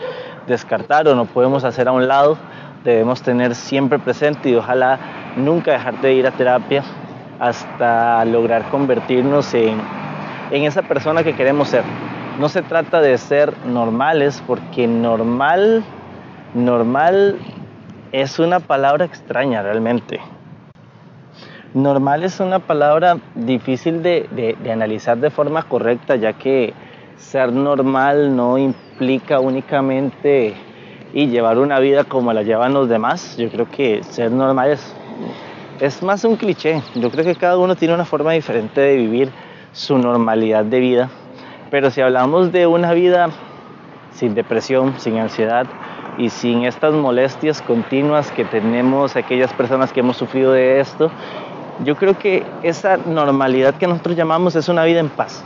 descartar 0.47 1.07
o 1.07 1.15
no 1.15 1.25
podemos 1.25 1.63
hacer 1.63 1.87
a 1.87 1.91
un 1.91 2.07
lado. 2.07 2.37
Debemos 2.83 3.21
tener 3.21 3.53
siempre 3.53 3.99
presente 3.99 4.49
y 4.49 4.55
ojalá 4.55 4.99
nunca 5.35 5.73
dejar 5.73 5.99
de 6.01 6.13
ir 6.13 6.27
a 6.27 6.31
terapia 6.31 6.83
hasta 7.39 8.25
lograr 8.25 8.69
convertirnos 8.69 9.53
en, 9.53 9.79
esa 10.51 10.81
persona 10.81 11.23
que 11.23 11.33
queremos 11.33 11.69
ser. 11.69 11.83
No 12.39 12.49
se 12.49 12.61
trata 12.61 13.01
de 13.01 13.17
ser 13.17 13.53
normales, 13.65 14.43
porque 14.45 14.87
normal, 14.87 15.83
normal 16.53 17.37
es 18.11 18.39
una 18.39 18.59
palabra 18.59 19.05
extraña 19.05 19.61
realmente. 19.61 20.19
Normal 21.73 22.23
es 22.23 22.39
una 22.39 22.59
palabra 22.59 23.17
difícil 23.35 24.01
de, 24.01 24.27
de, 24.31 24.55
de, 24.61 24.71
analizar 24.71 25.17
de 25.17 25.29
forma 25.29 25.63
correcta, 25.63 26.15
ya 26.15 26.33
que 26.33 26.73
ser 27.17 27.51
normal 27.51 28.35
no 28.35 28.57
implica 28.57 29.39
únicamente 29.39 30.55
y 31.13 31.27
llevar 31.27 31.57
una 31.57 31.79
vida 31.79 32.03
como 32.03 32.31
la 32.33 32.43
llevan 32.43 32.73
los 32.73 32.87
demás. 32.87 33.37
Yo 33.37 33.49
creo 33.49 33.69
que 33.69 34.03
ser 34.03 34.31
normal 34.31 34.71
es 34.71 34.95
es 35.79 36.01
más 36.01 36.23
un 36.23 36.35
cliché. 36.35 36.81
Yo 36.95 37.11
creo 37.11 37.23
que 37.23 37.35
cada 37.35 37.57
uno 37.57 37.75
tiene 37.75 37.93
una 37.93 38.05
forma 38.05 38.31
diferente 38.31 38.81
de 38.81 38.95
vivir 38.95 39.31
su 39.73 39.97
normalidad 39.97 40.65
de 40.65 40.79
vida. 40.79 41.09
Pero 41.69 41.91
si 41.91 42.01
hablamos 42.01 42.51
de 42.51 42.65
una 42.65 42.93
vida 42.93 43.29
sin 44.11 44.33
depresión, 44.33 44.95
sin 44.97 45.19
ansiedad 45.19 45.67
y 46.17 46.29
sin 46.29 46.63
estas 46.63 46.93
molestias 46.93 47.61
continuas 47.61 48.31
que 48.31 48.45
tenemos 48.45 49.15
aquellas 49.15 49.53
personas 49.53 49.93
que 49.93 49.99
hemos 49.99 50.17
sufrido 50.17 50.51
de 50.51 50.79
esto, 50.79 51.11
yo 51.83 51.95
creo 51.95 52.17
que 52.17 52.43
esa 52.63 52.97
normalidad 52.97 53.75
que 53.75 53.85
nosotros 53.85 54.15
llamamos 54.15 54.55
es 54.55 54.67
una 54.69 54.83
vida 54.83 54.99
en 54.99 55.09
paz. 55.09 55.43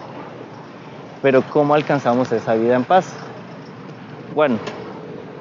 Pero 1.22 1.42
¿cómo 1.50 1.74
alcanzamos 1.74 2.32
esa 2.32 2.56
vida 2.56 2.76
en 2.76 2.86
paz? 2.86 3.14
Bueno, 4.34 4.58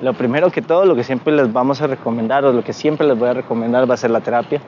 lo 0.02 0.14
primero 0.14 0.50
que 0.50 0.62
todo, 0.62 0.84
lo 0.84 0.96
que 0.96 1.04
siempre 1.04 1.32
les 1.32 1.52
vamos 1.52 1.80
a 1.80 1.86
recomendar 1.86 2.44
o 2.44 2.52
lo 2.52 2.64
que 2.64 2.72
siempre 2.72 3.06
les 3.06 3.16
voy 3.16 3.28
a 3.28 3.34
recomendar 3.34 3.88
va 3.88 3.94
a 3.94 3.98
ser 3.98 4.10
la 4.10 4.20
terapia. 4.20 4.60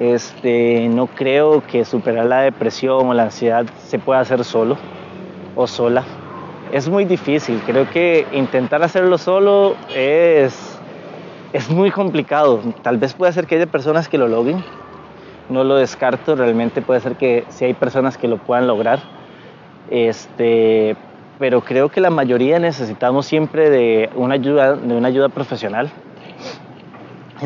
Este, 0.00 0.88
no 0.88 1.08
creo 1.08 1.62
que 1.66 1.84
superar 1.84 2.24
la 2.24 2.40
depresión 2.40 3.08
o 3.08 3.12
la 3.12 3.24
ansiedad 3.24 3.66
se 3.86 3.98
pueda 3.98 4.20
hacer 4.20 4.44
solo 4.44 4.78
o 5.54 5.66
sola. 5.66 6.04
Es 6.72 6.88
muy 6.88 7.04
difícil. 7.04 7.60
Creo 7.66 7.88
que 7.90 8.26
intentar 8.32 8.82
hacerlo 8.82 9.18
solo 9.18 9.76
es, 9.94 10.78
es 11.52 11.68
muy 11.68 11.90
complicado. 11.90 12.60
Tal 12.80 12.96
vez 12.96 13.12
puede 13.12 13.34
ser 13.34 13.46
que 13.46 13.56
haya 13.56 13.66
personas 13.66 14.08
que 14.08 14.16
lo 14.16 14.26
logren. 14.26 14.64
No 15.50 15.64
lo 15.64 15.76
descarto. 15.76 16.34
Realmente 16.34 16.80
puede 16.80 17.00
ser 17.00 17.16
que 17.16 17.44
si 17.50 17.66
hay 17.66 17.74
personas 17.74 18.16
que 18.16 18.26
lo 18.26 18.38
puedan 18.38 18.66
lograr. 18.66 19.00
Este, 19.90 20.96
pero 21.38 21.60
creo 21.60 21.90
que 21.90 22.00
la 22.00 22.08
mayoría 22.08 22.58
necesitamos 22.58 23.26
siempre 23.26 23.68
de 23.68 24.08
una 24.14 24.36
ayuda, 24.36 24.76
de 24.76 24.96
una 24.96 25.08
ayuda 25.08 25.28
profesional 25.28 25.90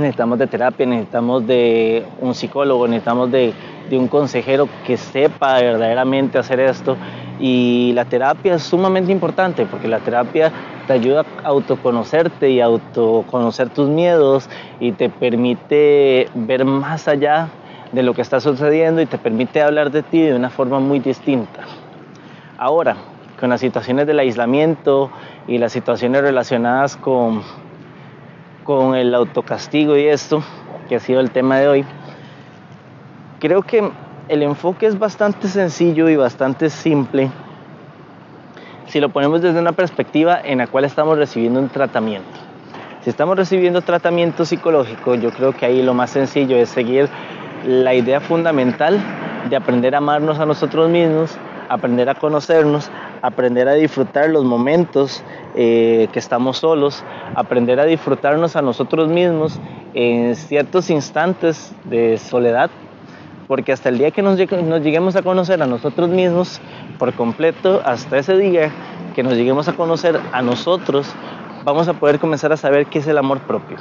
necesitamos 0.01 0.39
de 0.39 0.47
terapia, 0.47 0.87
necesitamos 0.87 1.47
de 1.47 2.05
un 2.21 2.35
psicólogo, 2.35 2.87
necesitamos 2.87 3.31
de, 3.31 3.53
de, 3.89 3.99
un 3.99 4.09
consejero 4.09 4.69
que 4.87 4.97
sepa 4.97 5.61
verdaderamente 5.61 6.39
hacer 6.39 6.61
esto. 6.61 6.97
Y 7.39 7.93
la 7.95 8.05
terapia 8.05 8.55
es 8.55 8.63
sumamente 8.63 9.13
importante 9.13 9.67
porque 9.67 9.89
la 9.89 9.99
terapia 10.01 10.53
te 10.87 10.93
ayuda 10.93 11.25
a 11.43 11.49
autoconocerte 11.49 12.51
y 12.51 12.61
autoconocer 12.61 13.71
tus 13.71 13.89
miedos 13.89 14.49
y 14.81 14.93
te 14.93 15.09
permite 15.09 16.29
ver 16.35 16.65
más 16.65 17.09
allá 17.09 17.49
de 17.93 18.03
lo 18.03 18.15
que 18.15 18.23
está 18.23 18.41
sucediendo 18.41 19.01
y 19.01 19.07
te 19.07 19.19
permite 19.19 19.63
hablar 19.63 19.91
de 19.91 20.03
ti 20.03 20.21
de 20.21 20.35
una 20.35 20.51
forma 20.51 20.81
muy 20.81 20.99
distinta. 20.99 21.61
Ahora, 22.59 22.97
con 23.39 23.51
las 23.51 23.61
situaciones 23.61 24.07
del 24.07 24.19
aislamiento 24.19 25.11
y 25.47 25.59
las 25.59 25.73
situaciones 25.73 26.23
relacionadas 26.23 26.97
con 26.97 27.43
con 28.65 28.97
el 28.97 29.15
autocastigo 29.15 29.97
y 29.97 30.07
esto, 30.07 30.43
que 30.89 30.97
ha 30.97 31.01
sido 31.01 31.21
el 31.21 31.31
tema 31.31 31.59
de 31.59 31.69
hoy, 31.69 31.85
creo 33.39 33.63
que 33.63 33.91
el 34.29 34.43
enfoque 34.43 34.87
es 34.87 34.99
bastante 34.99 35.49
sencillo 35.49 36.09
y 36.09 36.17
bastante 36.17 36.71
simple 36.71 37.31
si 38.87 39.01
lo 39.01 39.09
ponemos 39.09 39.43
desde 39.43 39.59
una 39.59 39.73
perspectiva 39.73 40.41
en 40.43 40.59
la 40.59 40.67
cual 40.67 40.85
estamos 40.85 41.19
recibiendo 41.19 41.59
un 41.59 41.69
tratamiento. 41.69 42.29
Si 43.03 43.11
estamos 43.11 43.37
recibiendo 43.37 43.83
tratamiento 43.83 44.45
psicológico, 44.45 45.15
yo 45.17 45.31
creo 45.31 45.53
que 45.53 45.67
ahí 45.67 45.83
lo 45.83 45.95
más 45.95 46.11
sencillo 46.11 46.57
es 46.57 46.69
seguir 46.69 47.09
la 47.67 47.93
idea 47.95 48.21
fundamental 48.21 49.01
de 49.49 49.57
aprender 49.57 49.95
a 49.95 49.99
amarnos 49.99 50.39
a 50.39 50.47
nosotros 50.47 50.89
mismos, 50.91 51.37
aprender 51.75 52.09
a 52.09 52.15
conocernos, 52.15 52.89
aprender 53.21 53.69
a 53.69 53.73
disfrutar 53.73 54.31
los 54.31 54.45
momentos 54.45 55.25
eh, 55.57 56.07
que 56.13 56.21
estamos 56.21 56.59
solos, 56.59 57.03
aprender 57.35 57.81
a 57.81 57.85
disfrutarnos 57.85 58.55
a 58.55 58.63
nosotros 58.63 59.09
mismos 59.09 59.59
en 59.93 60.37
ciertos 60.37 60.89
instantes 60.89 61.75
de 61.85 62.19
soledad, 62.19 62.71
porque 63.49 63.73
hasta 63.73 63.89
el 63.89 63.99
día 63.99 64.13
que 64.13 64.23
nos, 64.23 64.39
nos 64.39 64.83
lleguemos 64.83 65.17
a 65.17 65.23
conocer 65.23 65.61
a 65.63 65.67
nosotros 65.67 66.09
mismos 66.09 66.61
por 66.97 67.13
completo, 67.15 67.83
hasta 67.85 68.19
ese 68.19 68.39
día 68.39 68.71
que 69.17 69.25
nos 69.25 69.35
lleguemos 69.35 69.67
a 69.67 69.73
conocer 69.73 70.21
a 70.33 70.43
nosotros, 70.43 71.13
vamos 71.65 71.89
a 71.89 71.95
poder 71.95 72.21
comenzar 72.21 72.53
a 72.53 72.57
saber 72.57 72.87
qué 72.87 73.01
es 73.01 73.07
el 73.09 73.19
amor 73.19 73.41
propio. 73.41 73.79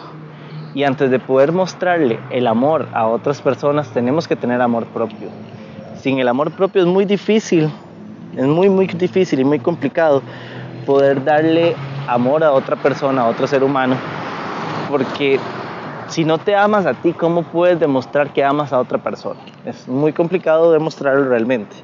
Y 0.73 0.83
antes 0.83 1.11
de 1.11 1.19
poder 1.19 1.51
mostrarle 1.51 2.19
el 2.31 2.47
amor 2.47 2.87
a 2.93 3.05
otras 3.05 3.39
personas, 3.41 3.91
tenemos 3.91 4.27
que 4.27 4.35
tener 4.35 4.59
amor 4.61 4.87
propio. 4.87 5.29
Sin 6.01 6.19
el 6.19 6.27
amor 6.27 6.51
propio 6.51 6.81
es 6.81 6.87
muy 6.87 7.05
difícil 7.05 7.71
es 8.35 8.45
muy, 8.45 8.69
muy 8.69 8.87
difícil 8.87 9.39
y 9.39 9.43
muy 9.43 9.59
complicado 9.59 10.21
poder 10.85 11.23
darle 11.23 11.75
amor 12.07 12.43
a 12.43 12.51
otra 12.51 12.75
persona, 12.75 13.21
a 13.21 13.27
otro 13.27 13.47
ser 13.47 13.63
humano, 13.63 13.95
porque 14.89 15.39
si 16.07 16.25
no 16.25 16.37
te 16.37 16.55
amas 16.55 16.85
a 16.85 16.93
ti, 16.93 17.13
¿cómo 17.13 17.43
puedes 17.43 17.79
demostrar 17.79 18.31
que 18.33 18.43
amas 18.43 18.73
a 18.73 18.79
otra 18.79 18.97
persona? 18.97 19.39
Es 19.65 19.87
muy 19.87 20.13
complicado 20.13 20.71
demostrarlo 20.71 21.29
realmente. 21.29 21.75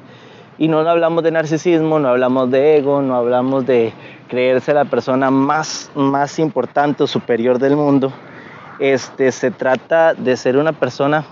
Y 0.58 0.68
no 0.68 0.80
hablamos 0.80 1.24
de 1.24 1.30
narcisismo, 1.30 1.98
no 1.98 2.08
hablamos 2.08 2.50
de 2.50 2.76
ego, 2.76 3.00
no 3.00 3.16
hablamos 3.16 3.64
de 3.64 3.92
creerse 4.28 4.74
la 4.74 4.84
persona 4.84 5.30
más, 5.30 5.90
más 5.94 6.38
importante 6.38 7.02
o 7.02 7.06
superior 7.06 7.58
del 7.58 7.76
mundo. 7.76 8.12
Este, 8.78 9.32
se 9.32 9.50
trata 9.50 10.14
de 10.14 10.36
ser 10.36 10.58
una 10.58 10.72
persona 10.72 11.24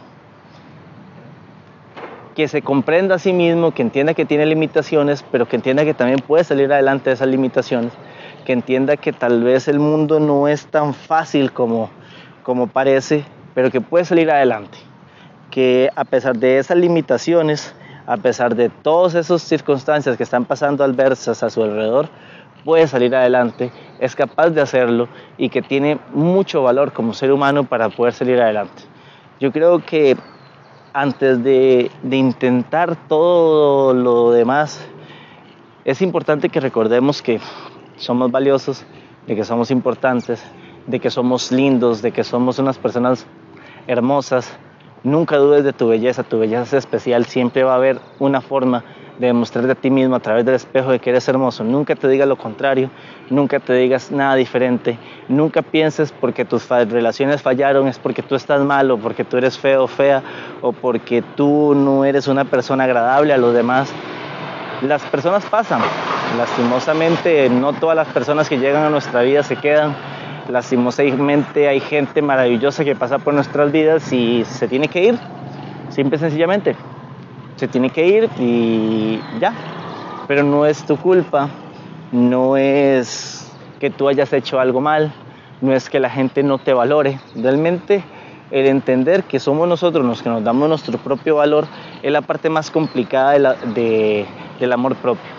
que 2.38 2.46
se 2.46 2.62
comprenda 2.62 3.16
a 3.16 3.18
sí 3.18 3.33
mismo, 3.33 3.72
que 3.72 3.83
entienda 3.83 4.14
que 4.14 4.24
tiene 4.24 4.46
limitaciones, 4.46 5.24
pero 5.33 5.48
que 5.48 5.57
entienda 5.57 5.85
que 5.85 5.92
también 5.92 6.20
puede 6.20 6.44
salir 6.44 6.72
adelante 6.72 7.11
de 7.11 7.14
esas 7.14 7.27
limitaciones, 7.27 7.92
que 8.44 8.53
entienda 8.53 8.96
que 8.96 9.12
tal 9.12 9.42
vez 9.42 9.66
el 9.66 9.81
mundo 9.81 10.20
no 10.20 10.46
es 10.46 10.68
tan 10.68 10.94
fácil 10.94 11.51
como, 11.51 11.90
como 12.44 12.68
parece, 12.68 13.24
pero 13.57 13.72
que 13.72 13.81
puede 13.81 14.05
salir 14.05 14.31
adelante. 14.31 14.79
Que 15.51 15.90
a 15.96 16.05
pesar 16.05 16.37
de 16.37 16.59
esas 16.59 16.77
limitaciones, 16.77 17.74
a 18.07 18.16
pesar 18.16 18.55
de 18.55 18.68
todas 18.68 19.16
esas 19.16 19.42
circunstancias 19.42 20.16
que 20.16 20.22
están 20.22 20.44
pasando 20.44 20.85
adversas 20.85 21.42
a 21.42 21.51
su 21.51 21.64
alrededor, 21.64 22.09
puede 22.64 22.87
salir 22.87 23.16
adelante, 23.16 23.72
es 23.98 24.14
capaz 24.14 24.51
de 24.51 24.61
hacerlo 24.61 25.09
y 25.38 25.48
que 25.48 25.61
tiene 25.61 25.98
mucho 26.14 26.62
valor 26.62 26.92
como 26.92 27.14
ser 27.14 27.33
humano 27.33 27.64
para 27.64 27.88
poder 27.88 28.14
salir 28.14 28.40
adelante. 28.40 28.85
Yo 29.40 29.51
creo 29.51 29.85
que 29.85 30.16
antes 31.01 31.45
de, 31.45 31.93
intentar 32.11 32.97
todo 33.09 33.95
lo 33.95 34.33
demás, 34.33 34.85
es 35.85 36.03
importante 36.03 36.49
que 36.49 36.59
recordemos 36.59 37.23
que 37.23 37.41
somos 37.97 38.33
valiosos, 38.33 38.85
de 39.29 39.37
que 39.37 39.45
somos 39.45 39.71
importantes, 39.71 40.43
de 40.89 40.99
que 40.99 41.09
somos 41.09 41.53
lindos, 41.53 42.03
de 42.03 42.11
que 42.11 42.25
somos 42.25 42.59
unas 42.59 42.79
personas 42.79 43.27
hermosas. 43.87 44.59
Nunca 45.05 45.37
dudes 45.37 45.63
de 45.63 45.73
tu 45.73 45.87
belleza, 45.87 46.25
tu 46.25 46.41
belleza 46.41 46.63
es 46.63 46.73
especial, 46.73 47.27
siempre 47.27 47.63
va 47.63 47.75
a 47.75 47.77
haber 47.77 48.01
una 48.19 48.41
forma 48.41 48.83
de 49.18 49.26
demostrarte 49.26 49.72
a 49.72 49.74
ti 49.74 49.90
mismo 49.90 50.14
a 50.14 50.20
través 50.20 50.44
del 50.44 50.54
espejo 50.54 50.92
de 50.92 51.00
que 51.00 51.11
eres 51.11 51.28
hermoso. 51.28 51.64
Nunca 51.64 51.96
te 51.96 52.09
digas 52.09 52.28
lo 52.28 52.37
contrario, 52.37 52.90
nunca 53.31 53.59
te 53.59 53.72
digas 53.74 54.11
nada 54.11 54.37
diferente, 54.37 54.98
nunca 55.28 55.62
pienses 55.62 56.12
porque 56.12 56.44
tus 56.44 56.68
relaciones 56.68 57.42
fallaron 57.42 57.88
es 57.88 57.98
porque 57.98 58.22
tú 58.22 58.35
estás 58.35 58.61
mal 58.62 58.90
o 58.90 58.98
porque 58.98 59.24
tú 59.24 59.37
eres 59.37 59.59
feo 59.59 59.87
fea 59.88 60.22
o 60.62 60.72
porque 60.72 61.22
tú 61.37 61.74
no 61.74 62.04
eres 62.04 62.28
una 62.28 62.44
persona 62.44 62.85
agradable 62.85 63.33
a 63.33 63.38
los 63.38 63.54
demás. 63.54 63.92
Las 64.83 65.02
personas 65.02 65.44
pasan, 65.46 65.81
lastimosamente 66.37 67.48
no 67.50 67.72
todas 67.72 67.96
las 67.96 68.07
personas 68.09 68.48
que 68.48 68.59
llegan 68.59 68.85
a 68.85 68.90
nuestra 68.90 69.22
vida 69.22 69.42
se 69.42 69.57
quedan, 69.57 69.96
lastimosamente 70.48 71.66
hay 71.66 71.81
gente 71.81 72.22
maravillosa 72.22 72.85
que 72.85 72.94
pasa 72.94 73.18
por 73.18 73.35
nuestras 73.35 73.72
vidas 73.72 74.12
y 74.12 74.44
se 74.44 74.68
tiene 74.68 74.87
que 74.87 75.07
ir, 75.07 75.18
simple 75.90 76.16
y 76.16 76.20
sencillamente 76.20 76.76
se 77.59 77.66
tiene 77.66 77.90
que 77.90 78.07
ir 78.07 78.31
y 78.38 79.21
ya. 79.40 79.53
Pero 80.27 80.42
no 80.42 80.64
es 80.64 80.85
tu 80.85 80.97
culpa, 80.97 81.49
no 82.12 82.57
es 82.57 83.51
que 83.81 83.90
tú 83.90 84.09
hayas 84.09 84.33
hecho 84.33 84.61
algo 84.61 84.81
mal, 84.81 85.12
no 85.61 85.73
es 85.73 85.90
que 85.90 86.01
la 86.01 86.11
gente 86.11 86.42
no 86.42 86.59
te 86.59 86.73
valore. 86.73 87.18
Realmente 87.35 88.05
el 88.51 88.66
entender 88.66 89.25
que 89.25 89.40
somos 89.40 89.68
nosotros 89.68 90.05
los 90.05 90.23
que 90.23 90.29
nos 90.29 90.44
damos 90.44 90.68
nuestro 90.68 90.97
propio 90.99 91.37
valor 91.37 91.66
es 92.03 92.12
la 92.12 92.23
parte 92.23 92.49
más 92.49 92.71
complicada 92.71 93.57
del 93.75 94.73
amor 94.73 94.94
propio. 94.97 95.31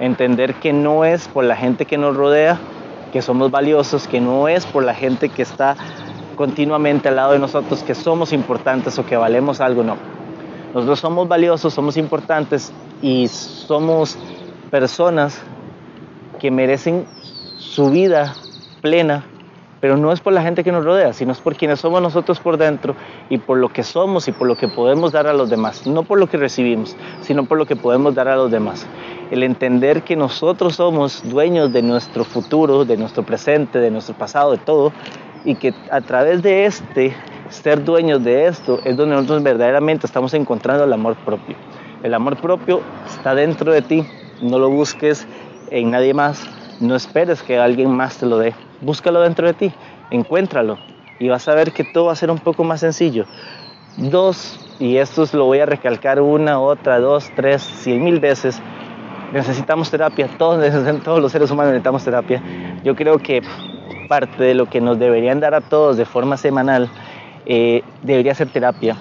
Entender 0.00 0.54
que 0.54 0.72
no 0.72 1.04
es 1.04 1.28
por 1.28 1.44
la 1.44 1.56
gente 1.56 1.84
que 1.84 1.98
nos 1.98 2.16
rodea 2.16 2.58
que 3.12 3.22
somos 3.22 3.50
valiosos, 3.50 4.06
que 4.06 4.20
no 4.20 4.48
es 4.48 4.66
por 4.66 4.84
la 4.84 4.94
gente 4.94 5.28
que 5.28 5.42
está 5.42 5.76
continuamente 6.36 7.08
al 7.08 7.16
lado 7.16 7.32
de 7.32 7.38
nosotros 7.38 7.82
que 7.82 7.94
somos 7.94 8.32
importantes 8.32 8.98
o 8.98 9.04
que 9.04 9.16
valemos 9.16 9.60
algo, 9.60 9.82
no 9.82 10.19
nosotros 10.74 11.00
somos 11.00 11.26
valiosos, 11.26 11.74
somos 11.74 11.96
importantes 11.96 12.72
y 13.02 13.26
somos 13.28 14.16
personas 14.70 15.42
que 16.38 16.50
merecen 16.50 17.06
su 17.58 17.90
vida 17.90 18.34
plena, 18.80 19.24
pero 19.80 19.96
no 19.96 20.12
es 20.12 20.20
por 20.20 20.32
la 20.32 20.42
gente 20.42 20.62
que 20.62 20.70
nos 20.70 20.84
rodea, 20.84 21.12
sino 21.12 21.32
es 21.32 21.38
por 21.38 21.56
quienes 21.56 21.80
somos 21.80 22.00
nosotros 22.00 22.38
por 22.38 22.56
dentro 22.56 22.94
y 23.28 23.38
por 23.38 23.58
lo 23.58 23.70
que 23.70 23.82
somos 23.82 24.28
y 24.28 24.32
por 24.32 24.46
lo 24.46 24.56
que 24.56 24.68
podemos 24.68 25.10
dar 25.10 25.26
a 25.26 25.32
los 25.32 25.50
demás, 25.50 25.86
no 25.86 26.04
por 26.04 26.20
lo 26.20 26.28
que 26.28 26.36
recibimos, 26.36 26.96
sino 27.22 27.46
por 27.46 27.58
lo 27.58 27.66
que 27.66 27.76
podemos 27.76 28.14
dar 28.14 28.28
a 28.28 28.36
los 28.36 28.50
demás. 28.50 28.86
El 29.30 29.42
entender 29.42 30.02
que 30.02 30.16
nosotros 30.16 30.76
somos 30.76 31.22
dueños 31.28 31.72
de 31.72 31.82
nuestro 31.82 32.24
futuro, 32.24 32.84
de 32.84 32.96
nuestro 32.96 33.24
presente, 33.24 33.78
de 33.78 33.90
nuestro 33.90 34.14
pasado, 34.14 34.52
de 34.52 34.58
todo, 34.58 34.92
y 35.44 35.54
que 35.56 35.74
a 35.90 36.00
través 36.00 36.42
de 36.42 36.66
este 36.66 37.16
ser 37.50 37.84
dueños 37.84 38.22
de 38.24 38.46
esto 38.46 38.80
es 38.84 38.96
donde 38.96 39.14
nosotros 39.14 39.42
verdaderamente 39.42 40.06
estamos 40.06 40.32
encontrando 40.34 40.84
el 40.84 40.92
amor 40.92 41.16
propio. 41.16 41.56
El 42.02 42.14
amor 42.14 42.36
propio 42.36 42.80
está 43.06 43.34
dentro 43.34 43.72
de 43.72 43.82
ti, 43.82 44.06
no 44.40 44.58
lo 44.58 44.70
busques 44.70 45.26
en 45.70 45.90
nadie 45.90 46.14
más, 46.14 46.48
no 46.80 46.96
esperes 46.96 47.42
que 47.42 47.58
alguien 47.58 47.90
más 47.90 48.18
te 48.18 48.26
lo 48.26 48.38
dé, 48.38 48.54
búscalo 48.80 49.20
dentro 49.20 49.46
de 49.46 49.54
ti, 49.54 49.72
encuéntralo 50.10 50.78
y 51.18 51.28
vas 51.28 51.46
a 51.48 51.54
ver 51.54 51.72
que 51.72 51.84
todo 51.84 52.06
va 52.06 52.12
a 52.12 52.16
ser 52.16 52.30
un 52.30 52.38
poco 52.38 52.64
más 52.64 52.80
sencillo. 52.80 53.26
Dos, 53.96 54.58
y 54.78 54.96
esto 54.96 55.24
lo 55.34 55.44
voy 55.44 55.58
a 55.58 55.66
recalcar 55.66 56.20
una, 56.20 56.58
otra, 56.58 56.98
dos, 57.00 57.30
tres, 57.36 57.62
cien 57.62 58.02
mil 58.02 58.18
veces, 58.20 58.60
necesitamos 59.32 59.90
terapia, 59.90 60.28
todos, 60.38 60.64
todos 61.04 61.20
los 61.20 61.30
seres 61.30 61.50
humanos 61.50 61.72
necesitamos 61.72 62.04
terapia. 62.04 62.42
Yo 62.82 62.96
creo 62.96 63.18
que 63.18 63.42
parte 64.08 64.42
de 64.42 64.54
lo 64.54 64.66
que 64.66 64.80
nos 64.80 64.98
deberían 64.98 65.38
dar 65.40 65.54
a 65.54 65.60
todos 65.60 65.96
de 65.96 66.06
forma 66.06 66.36
semanal 66.36 66.90
eh, 67.46 67.82
debería 68.02 68.34
ser 68.34 68.48
terapia, 68.48 68.96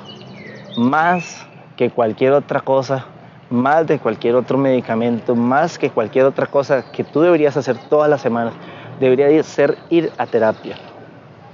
más 0.76 1.46
que 1.76 1.90
cualquier 1.90 2.34
otra 2.34 2.60
cosa, 2.62 3.06
más 3.50 3.88
de 3.88 4.00
cualquier 4.00 4.36
otro 4.36 4.58
medicamento, 4.58 5.36
más 5.36 5.78
que 5.78 5.90
cualquier 5.90 6.26
otra 6.26 6.46
cosa 6.46 6.92
que 6.92 7.04
tú 7.04 7.22
deberías 7.22 7.58
hacer 7.58 7.78
todas 7.90 8.10
las 8.10 8.22
semanas, 8.22 8.54
debería 9.00 9.42
ser 9.44 9.78
ir 9.90 10.12
a 10.18 10.26
terapia. 10.26 10.76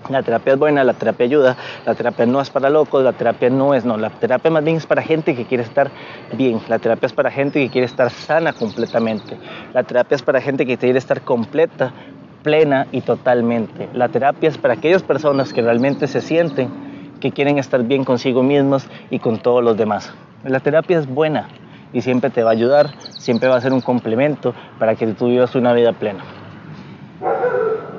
La 0.09 0.21
terapia 0.21 0.53
es 0.53 0.59
buena, 0.59 0.83
la 0.83 0.93
terapia 0.93 1.25
ayuda, 1.25 1.57
la 1.83 1.95
terapia 1.95 2.27
no 2.27 2.39
es 2.39 2.51
para 2.51 2.69
locos, 2.69 3.03
la 3.03 3.13
terapia 3.13 3.49
no 3.49 3.73
es, 3.73 3.85
no, 3.85 3.97
la 3.97 4.11
terapia 4.11 4.51
más 4.51 4.63
bien 4.63 4.77
es 4.77 4.85
para 4.85 5.01
gente 5.01 5.35
que 5.35 5.45
quiere 5.45 5.63
estar 5.63 5.89
bien, 6.33 6.61
la 6.67 6.77
terapia 6.77 7.07
es 7.07 7.13
para 7.13 7.31
gente 7.31 7.59
que 7.59 7.71
quiere 7.71 7.87
estar 7.87 8.11
sana 8.11 8.53
completamente, 8.53 9.35
la 9.73 9.81
terapia 9.81 10.15
es 10.15 10.21
para 10.21 10.41
gente 10.41 10.67
que 10.67 10.77
quiere 10.77 10.99
estar 10.99 11.21
completa 11.21 11.91
plena 12.45 12.85
y 12.91 13.01
totalmente. 13.01 13.89
La 13.93 14.07
terapia 14.07 14.47
es 14.47 14.57
para 14.59 14.75
aquellas 14.75 15.01
personas 15.01 15.51
que 15.51 15.63
realmente 15.63 16.07
se 16.07 16.21
sienten 16.21 16.69
que 17.19 17.31
quieren 17.31 17.57
estar 17.57 17.81
bien 17.81 18.05
consigo 18.05 18.43
mismos 18.43 18.87
y 19.09 19.17
con 19.17 19.39
todos 19.39 19.63
los 19.63 19.75
demás. 19.75 20.13
La 20.43 20.59
terapia 20.59 20.99
es 20.99 21.07
buena 21.07 21.47
y 21.91 22.01
siempre 22.01 22.29
te 22.29 22.43
va 22.43 22.51
a 22.51 22.53
ayudar, 22.53 22.91
siempre 22.99 23.49
va 23.49 23.55
a 23.55 23.61
ser 23.61 23.73
un 23.73 23.81
complemento 23.81 24.53
para 24.77 24.93
que 24.93 25.07
tú 25.07 25.29
vivas 25.29 25.55
una 25.55 25.73
vida 25.73 25.91
plena. 25.93 26.23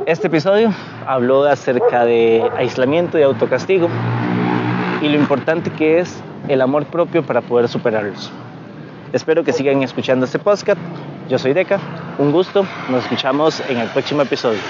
Este 0.06 0.28
episodio 0.28 0.70
habló 1.09 1.42
acerca 1.42 2.04
de 2.04 2.48
aislamiento 2.56 3.18
y 3.18 3.22
autocastigo 3.22 3.88
y 5.02 5.09
lo 5.09 5.16
importante 5.16 5.70
que 5.70 5.98
es 5.98 6.22
el 6.46 6.61
amor 6.61 6.85
propio 6.87 7.24
para 7.24 7.40
poder 7.40 7.66
superarlos. 7.66 8.30
Espero 9.16 9.42
que 9.42 9.55
sigan 9.55 9.83
escuchando 9.83 10.26
este 10.26 10.38
podcast. 10.38 10.79
Yo 11.31 11.38
soy 11.38 11.55
Deca, 11.55 11.81
un 12.18 12.33
gusto, 12.33 12.66
nos 12.90 13.05
escuchamos 13.05 13.61
en 13.66 13.79
el 13.79 13.88
próximo 13.88 14.20
episodio. 14.20 14.61